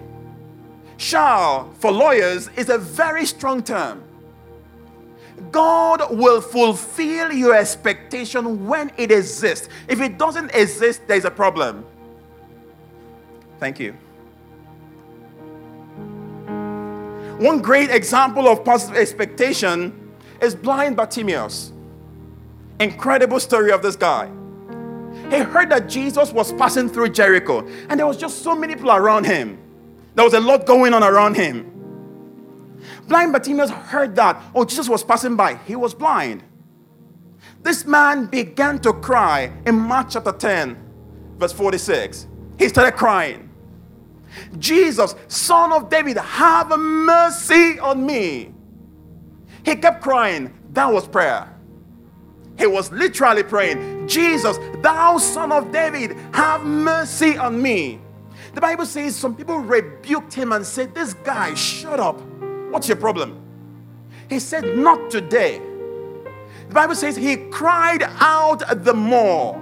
shall 0.95 1.73
for 1.73 1.91
lawyers 1.91 2.47
is 2.55 2.69
a 2.69 2.77
very 2.77 3.25
strong 3.25 3.61
term. 3.61 4.01
God 5.51 6.01
will 6.11 6.39
fulfill 6.39 7.33
your 7.33 7.55
expectation 7.55 8.65
when 8.65 8.89
it 8.95 9.11
exists. 9.11 9.67
If 9.89 9.99
it 9.99 10.17
doesn't 10.17 10.55
exist, 10.55 11.01
there's 11.09 11.25
a 11.25 11.31
problem. 11.31 11.85
Thank 13.65 13.79
you. 13.79 13.93
One 17.43 17.63
great 17.63 17.89
example 17.89 18.47
of 18.47 18.63
positive 18.63 18.95
expectation 18.95 20.13
is 20.39 20.53
blind 20.53 20.95
Bartimaeus. 20.95 21.73
Incredible 22.79 23.39
story 23.39 23.71
of 23.71 23.81
this 23.81 23.95
guy. 23.95 24.29
He 25.31 25.37
heard 25.37 25.71
that 25.71 25.89
Jesus 25.89 26.31
was 26.31 26.53
passing 26.53 26.89
through 26.89 27.09
Jericho, 27.09 27.65
and 27.89 27.99
there 27.99 28.05
was 28.05 28.17
just 28.17 28.43
so 28.43 28.53
many 28.53 28.75
people 28.75 28.91
around 28.91 29.25
him. 29.25 29.57
There 30.13 30.23
was 30.23 30.35
a 30.35 30.39
lot 30.39 30.67
going 30.67 30.93
on 30.93 31.01
around 31.01 31.33
him. 31.33 31.65
Blind 33.07 33.31
Bartimaeus 33.31 33.71
heard 33.71 34.15
that, 34.17 34.39
oh, 34.53 34.63
Jesus 34.63 34.87
was 34.87 35.03
passing 35.03 35.35
by. 35.35 35.55
He 35.65 35.75
was 35.75 35.95
blind. 35.95 36.43
This 37.63 37.83
man 37.83 38.27
began 38.27 38.77
to 38.81 38.93
cry 38.93 39.51
in 39.65 39.73
Mark 39.73 40.09
chapter 40.11 40.33
10, 40.33 40.77
verse 41.39 41.51
46. 41.51 42.27
He 42.57 42.69
started 42.69 42.95
crying. 42.95 43.44
Jesus, 44.57 45.15
son 45.27 45.71
of 45.71 45.89
David, 45.89 46.17
have 46.17 46.69
mercy 46.77 47.79
on 47.79 48.05
me. 48.05 48.53
He 49.63 49.75
kept 49.75 50.01
crying. 50.01 50.53
That 50.73 50.91
was 50.91 51.07
prayer. 51.07 51.51
He 52.57 52.67
was 52.67 52.91
literally 52.91 53.43
praying, 53.43 54.07
Jesus, 54.07 54.57
thou 54.81 55.17
son 55.17 55.51
of 55.51 55.71
David, 55.71 56.15
have 56.33 56.63
mercy 56.63 57.37
on 57.37 57.61
me. 57.61 57.99
The 58.53 58.61
Bible 58.61 58.85
says 58.85 59.15
some 59.15 59.35
people 59.35 59.57
rebuked 59.57 60.33
him 60.33 60.53
and 60.53 60.65
said, 60.65 60.95
This 60.95 61.13
guy, 61.13 61.53
shut 61.55 61.99
up. 61.99 62.21
What's 62.71 62.87
your 62.87 62.97
problem? 62.97 63.41
He 64.29 64.39
said, 64.39 64.77
Not 64.77 65.11
today. 65.11 65.61
The 66.69 66.73
Bible 66.73 66.95
says 66.95 67.15
he 67.15 67.35
cried 67.49 68.03
out 68.03 68.63
the 68.83 68.93
more. 68.93 69.61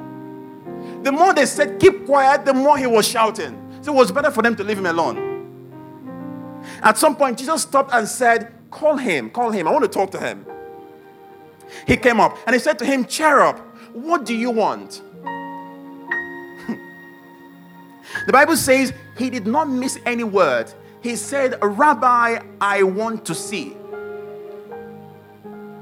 The 1.02 1.12
more 1.12 1.34
they 1.34 1.48
said, 1.48 1.80
Keep 1.80 2.06
quiet, 2.06 2.46
the 2.46 2.54
more 2.54 2.78
he 2.78 2.86
was 2.86 3.08
shouting. 3.08 3.60
So 3.84 3.94
it 3.94 3.96
was 3.96 4.12
better 4.12 4.32
for 4.32 4.42
them 4.42 4.56
to 4.56 4.64
leave 4.64 4.78
him 4.80 4.86
alone. 4.86 5.34
At 6.82 6.98
some 6.98 7.16
point, 7.16 7.38
Jesus 7.38 7.62
stopped 7.62 7.92
and 7.94 8.08
said, 8.08 8.54
Call 8.72 8.98
him, 8.98 9.30
call 9.30 9.52
him. 9.52 9.68
I 9.68 9.72
want 9.72 9.84
to 9.84 9.90
talk 9.90 10.10
to 10.12 10.20
him. 10.20 10.46
He 11.86 11.98
came 11.98 12.20
up 12.20 12.38
and 12.48 12.54
he 12.54 12.60
said 12.60 12.80
to 12.80 12.86
him, 12.86 13.06
Cherub. 13.06 13.60
What 13.94 14.26
do 14.26 14.34
you 14.34 14.50
want? 14.50 15.02
The 18.28 18.32
Bible 18.32 18.56
says 18.56 18.94
he 19.18 19.30
did 19.30 19.48
not 19.48 19.68
miss 19.68 19.98
any 20.06 20.24
word. 20.24 20.72
He 21.02 21.16
said, 21.16 21.58
Rabbi, 21.62 22.40
I 22.62 22.84
want 22.84 23.26
to 23.26 23.36
see. 23.36 23.76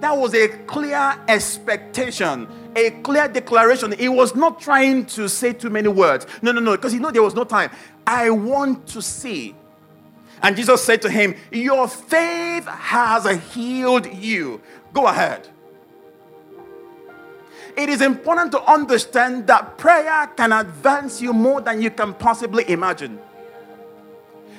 That 0.02 0.18
was 0.18 0.34
a 0.34 0.48
clear 0.48 1.16
expectation, 1.28 2.48
a 2.76 2.90
clear 3.04 3.28
declaration. 3.28 3.92
He 3.92 4.10
was 4.10 4.34
not 4.34 4.60
trying 4.60 5.06
to 5.08 5.30
say 5.30 5.54
too 5.54 5.70
many 5.70 5.90
words. 5.90 6.26
No, 6.42 6.52
no, 6.52 6.60
no, 6.60 6.72
because 6.72 6.92
he 6.92 6.98
knew 6.98 7.12
there 7.12 7.22
was 7.22 7.36
no 7.36 7.44
time. 7.44 7.70
I 8.06 8.30
want 8.30 8.88
to 8.90 9.02
see. 9.02 9.56
And 10.42 10.56
Jesus 10.56 10.84
said 10.84 11.02
to 11.04 11.10
him, 11.10 11.36
Your 11.52 11.88
faith 11.88 12.66
has 12.66 13.26
healed 13.54 14.12
you. 14.12 14.62
Go 14.94 15.08
ahead. 15.08 15.48
It 17.78 17.90
is 17.90 18.02
important 18.02 18.52
to 18.52 18.62
understand 18.64 19.48
that 19.48 19.78
prayer 19.78 20.28
can 20.36 20.52
advance 20.52 21.22
you 21.22 21.32
more 21.32 21.62
than 21.62 21.82
you 21.82 21.90
can 21.90 22.14
possibly 22.14 22.70
imagine. 22.70 23.18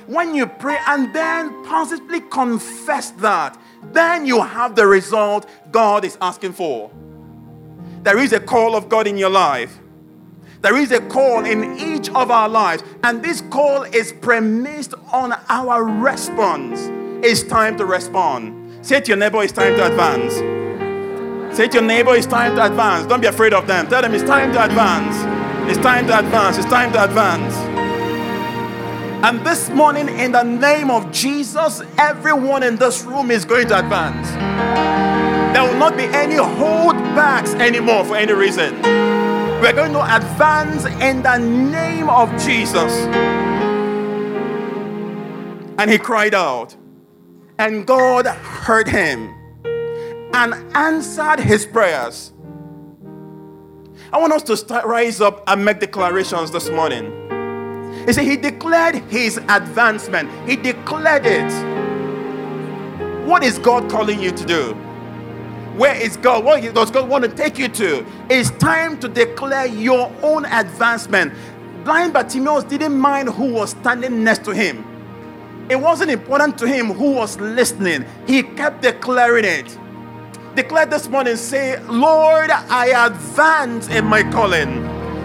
When 0.06 0.34
you 0.34 0.46
pray 0.46 0.78
and 0.86 1.14
then 1.14 1.64
positively 1.64 2.20
confess 2.20 3.10
that, 3.12 3.58
then 3.92 4.26
you 4.26 4.40
have 4.42 4.74
the 4.74 4.86
result 4.86 5.46
God 5.70 6.04
is 6.04 6.16
asking 6.20 6.52
for. 6.52 6.90
There 8.02 8.18
is 8.18 8.32
a 8.32 8.40
call 8.40 8.74
of 8.74 8.88
God 8.88 9.06
in 9.06 9.16
your 9.16 9.30
life. 9.30 9.78
There 10.62 10.76
is 10.76 10.92
a 10.92 11.00
call 11.00 11.44
in 11.44 11.76
each 11.76 12.08
of 12.10 12.30
our 12.30 12.48
lives, 12.48 12.84
and 13.02 13.20
this 13.20 13.40
call 13.50 13.82
is 13.82 14.12
premised 14.12 14.94
on 15.12 15.32
our 15.48 15.82
response. 15.82 16.88
It's 17.26 17.42
time 17.42 17.76
to 17.78 17.84
respond. 17.84 18.86
Say 18.86 19.00
to 19.00 19.08
your 19.08 19.16
neighbor, 19.16 19.42
it's 19.42 19.52
time 19.52 19.74
to 19.74 19.86
advance. 19.86 20.34
Say 21.56 21.66
to 21.66 21.78
your 21.78 21.82
neighbor, 21.82 22.14
it's 22.14 22.28
time 22.28 22.54
to 22.54 22.64
advance. 22.64 23.08
Don't 23.08 23.20
be 23.20 23.26
afraid 23.26 23.52
of 23.52 23.66
them. 23.66 23.88
Tell 23.88 24.02
them 24.02 24.14
it's 24.14 24.22
time 24.22 24.52
to 24.52 24.64
advance. 24.64 25.16
It's 25.68 25.82
time 25.82 26.06
to 26.06 26.20
advance. 26.20 26.58
It's 26.58 26.70
time 26.70 26.92
to 26.92 27.02
advance. 27.02 27.56
And 29.26 29.44
this 29.44 29.68
morning, 29.68 30.08
in 30.16 30.30
the 30.30 30.44
name 30.44 30.92
of 30.92 31.10
Jesus, 31.10 31.82
everyone 31.98 32.62
in 32.62 32.76
this 32.76 33.02
room 33.02 33.32
is 33.32 33.44
going 33.44 33.66
to 33.66 33.80
advance. 33.80 34.30
There 35.54 35.64
will 35.64 35.78
not 35.78 35.96
be 35.96 36.04
any 36.04 36.36
holdbacks 36.36 37.52
anymore 37.60 38.04
for 38.04 38.14
any 38.14 38.32
reason. 38.32 38.80
We're 39.62 39.72
going 39.72 39.92
to 39.92 40.16
advance 40.16 40.86
in 41.00 41.22
the 41.22 41.38
name 41.38 42.10
of 42.10 42.28
Jesus. 42.42 42.92
And 45.78 45.88
he 45.88 45.98
cried 45.98 46.34
out, 46.34 46.74
and 47.60 47.86
God 47.86 48.26
heard 48.26 48.88
him 48.88 49.32
and 50.34 50.54
answered 50.76 51.38
his 51.38 51.64
prayers. 51.64 52.32
I 54.12 54.18
want 54.18 54.32
us 54.32 54.42
to 54.42 54.56
start, 54.56 54.84
rise 54.84 55.20
up 55.20 55.44
and 55.46 55.64
make 55.64 55.78
declarations 55.78 56.50
this 56.50 56.68
morning. 56.68 57.12
You 58.08 58.12
see, 58.14 58.24
he 58.24 58.36
declared 58.36 58.96
his 59.12 59.36
advancement, 59.48 60.28
he 60.44 60.56
declared 60.56 61.24
it. 61.24 61.52
What 63.24 63.44
is 63.44 63.60
God 63.60 63.88
calling 63.88 64.20
you 64.20 64.32
to 64.32 64.44
do? 64.44 64.81
Where 65.76 65.94
is 65.94 66.16
God? 66.18 66.44
What 66.44 66.62
does 66.74 66.90
God 66.90 67.08
want 67.08 67.24
to 67.24 67.30
take 67.30 67.58
you 67.58 67.68
to? 67.68 68.04
It's 68.28 68.50
time 68.50 69.00
to 69.00 69.08
declare 69.08 69.66
your 69.66 70.12
own 70.22 70.44
advancement. 70.44 71.32
Blind 71.84 72.12
Bartimaeus 72.12 72.64
didn't 72.64 72.96
mind 72.98 73.30
who 73.30 73.52
was 73.52 73.70
standing 73.70 74.22
next 74.22 74.44
to 74.44 74.52
him. 74.52 74.84
It 75.70 75.76
wasn't 75.76 76.10
important 76.10 76.58
to 76.58 76.66
him 76.66 76.88
who 76.92 77.12
was 77.12 77.40
listening. 77.40 78.04
He 78.26 78.42
kept 78.42 78.82
declaring 78.82 79.44
it. 79.44 79.78
Declare 80.54 80.86
this 80.86 81.08
morning, 81.08 81.36
say, 81.36 81.82
Lord, 81.84 82.50
I 82.50 83.06
advance 83.06 83.88
in 83.88 84.04
my 84.04 84.22
calling. 84.30 84.84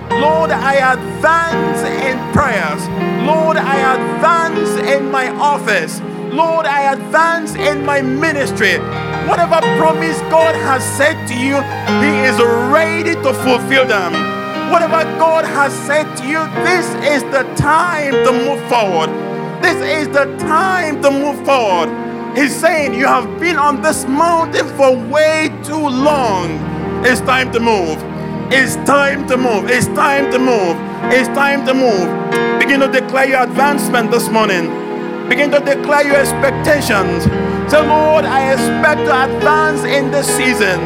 Lord, 0.10 0.52
I 0.52 0.94
advance 0.94 1.82
in 1.82 2.18
prayers. 2.34 2.88
Lord, 3.28 3.58
I 3.58 3.96
advance 3.96 4.70
in 4.88 5.12
my 5.12 5.28
office. 5.32 6.00
Lord, 6.34 6.66
I 6.66 6.94
advance 6.94 7.56
in 7.56 7.86
my 7.86 8.02
ministry. 8.02 8.78
Whatever 9.28 9.60
promise 9.78 10.20
God 10.30 10.56
has 10.56 10.84
said 10.98 11.28
to 11.28 11.36
you, 11.36 11.58
He 12.04 12.14
is 12.28 12.38
ready 12.72 13.14
to 13.16 13.34
fulfill 13.44 13.86
them. 13.86 14.14
Whatever 14.72 15.04
God 15.18 15.46
has 15.46 15.74
said 15.74 16.06
to 16.18 16.28
you, 16.28 16.44
this 16.66 16.86
is 17.06 17.24
the 17.32 17.44
time 17.56 18.12
to 18.12 18.32
move 18.32 18.62
forward. 18.70 19.10
This 19.64 19.78
is 19.82 20.08
the 20.10 20.26
time 20.38 21.02
to 21.02 21.10
move 21.12 21.44
forward. 21.46 21.90
He's 22.38 22.56
saying, 22.56 22.94
You 22.94 23.08
have 23.08 23.40
been 23.40 23.58
on 23.58 23.82
this 23.82 24.06
mountain 24.06 24.68
for 24.78 24.96
way 24.96 25.50
too 25.64 25.88
long. 25.88 26.50
It's 27.06 27.22
time 27.22 27.52
to 27.54 27.60
move. 27.60 27.98
It's 28.52 28.76
time 28.88 29.28
to 29.28 29.38
move. 29.38 29.70
It's 29.70 29.88
time 29.88 30.32
to 30.32 30.40
move. 30.40 30.78
It's 31.12 31.28
time 31.30 31.66
to 31.66 31.74
move. 31.74 32.60
Begin 32.60 32.82
to 32.82 32.88
declare 32.88 33.28
your 33.28 33.44
advancement 33.44 34.12
this 34.12 34.30
morning. 34.30 34.87
Begin 35.30 35.52
to 35.52 35.60
declare 35.60 36.08
your 36.08 36.16
expectations. 36.16 37.26
Say, 37.70 37.86
Lord, 37.86 38.24
I 38.24 38.54
expect 38.54 39.02
to 39.08 39.24
advance 39.24 39.84
in 39.84 40.10
this 40.10 40.26
season. 40.26 40.80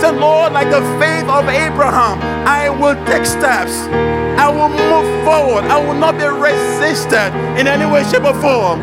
Say, 0.00 0.10
Lord, 0.10 0.54
like 0.54 0.70
the 0.70 0.80
faith 0.98 1.28
of 1.28 1.46
Abraham, 1.48 2.18
I 2.48 2.70
will 2.70 2.96
take 3.04 3.26
steps. 3.26 3.72
I 4.40 4.48
will 4.48 4.70
move 4.70 5.24
forward. 5.24 5.64
I 5.64 5.78
will 5.78 5.94
not 5.94 6.16
be 6.16 6.24
resisted 6.24 7.34
in 7.60 7.66
any 7.66 7.84
way, 7.84 8.02
shape, 8.04 8.24
or 8.24 8.32
form. 8.40 8.80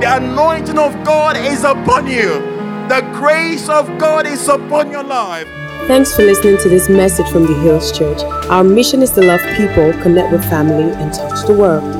The 0.00 0.16
anointing 0.16 0.78
of 0.78 0.92
God 1.04 1.36
is 1.36 1.62
upon 1.62 2.08
you. 2.08 2.40
The 2.88 3.08
grace 3.14 3.68
of 3.68 3.86
God 3.98 4.26
is 4.26 4.48
upon 4.48 4.90
your 4.90 5.04
life. 5.04 5.46
Thanks 5.86 6.14
for 6.14 6.22
listening 6.22 6.58
to 6.58 6.68
this 6.68 6.88
message 6.88 7.28
from 7.30 7.46
the 7.46 7.54
Hills 7.60 7.96
Church. 7.96 8.20
Our 8.50 8.64
mission 8.64 9.00
is 9.00 9.12
to 9.12 9.22
love 9.22 9.40
people, 9.56 9.92
connect 10.02 10.32
with 10.32 10.42
family, 10.50 10.92
and 10.94 11.12
touch 11.12 11.46
the 11.46 11.54
world. 11.54 11.99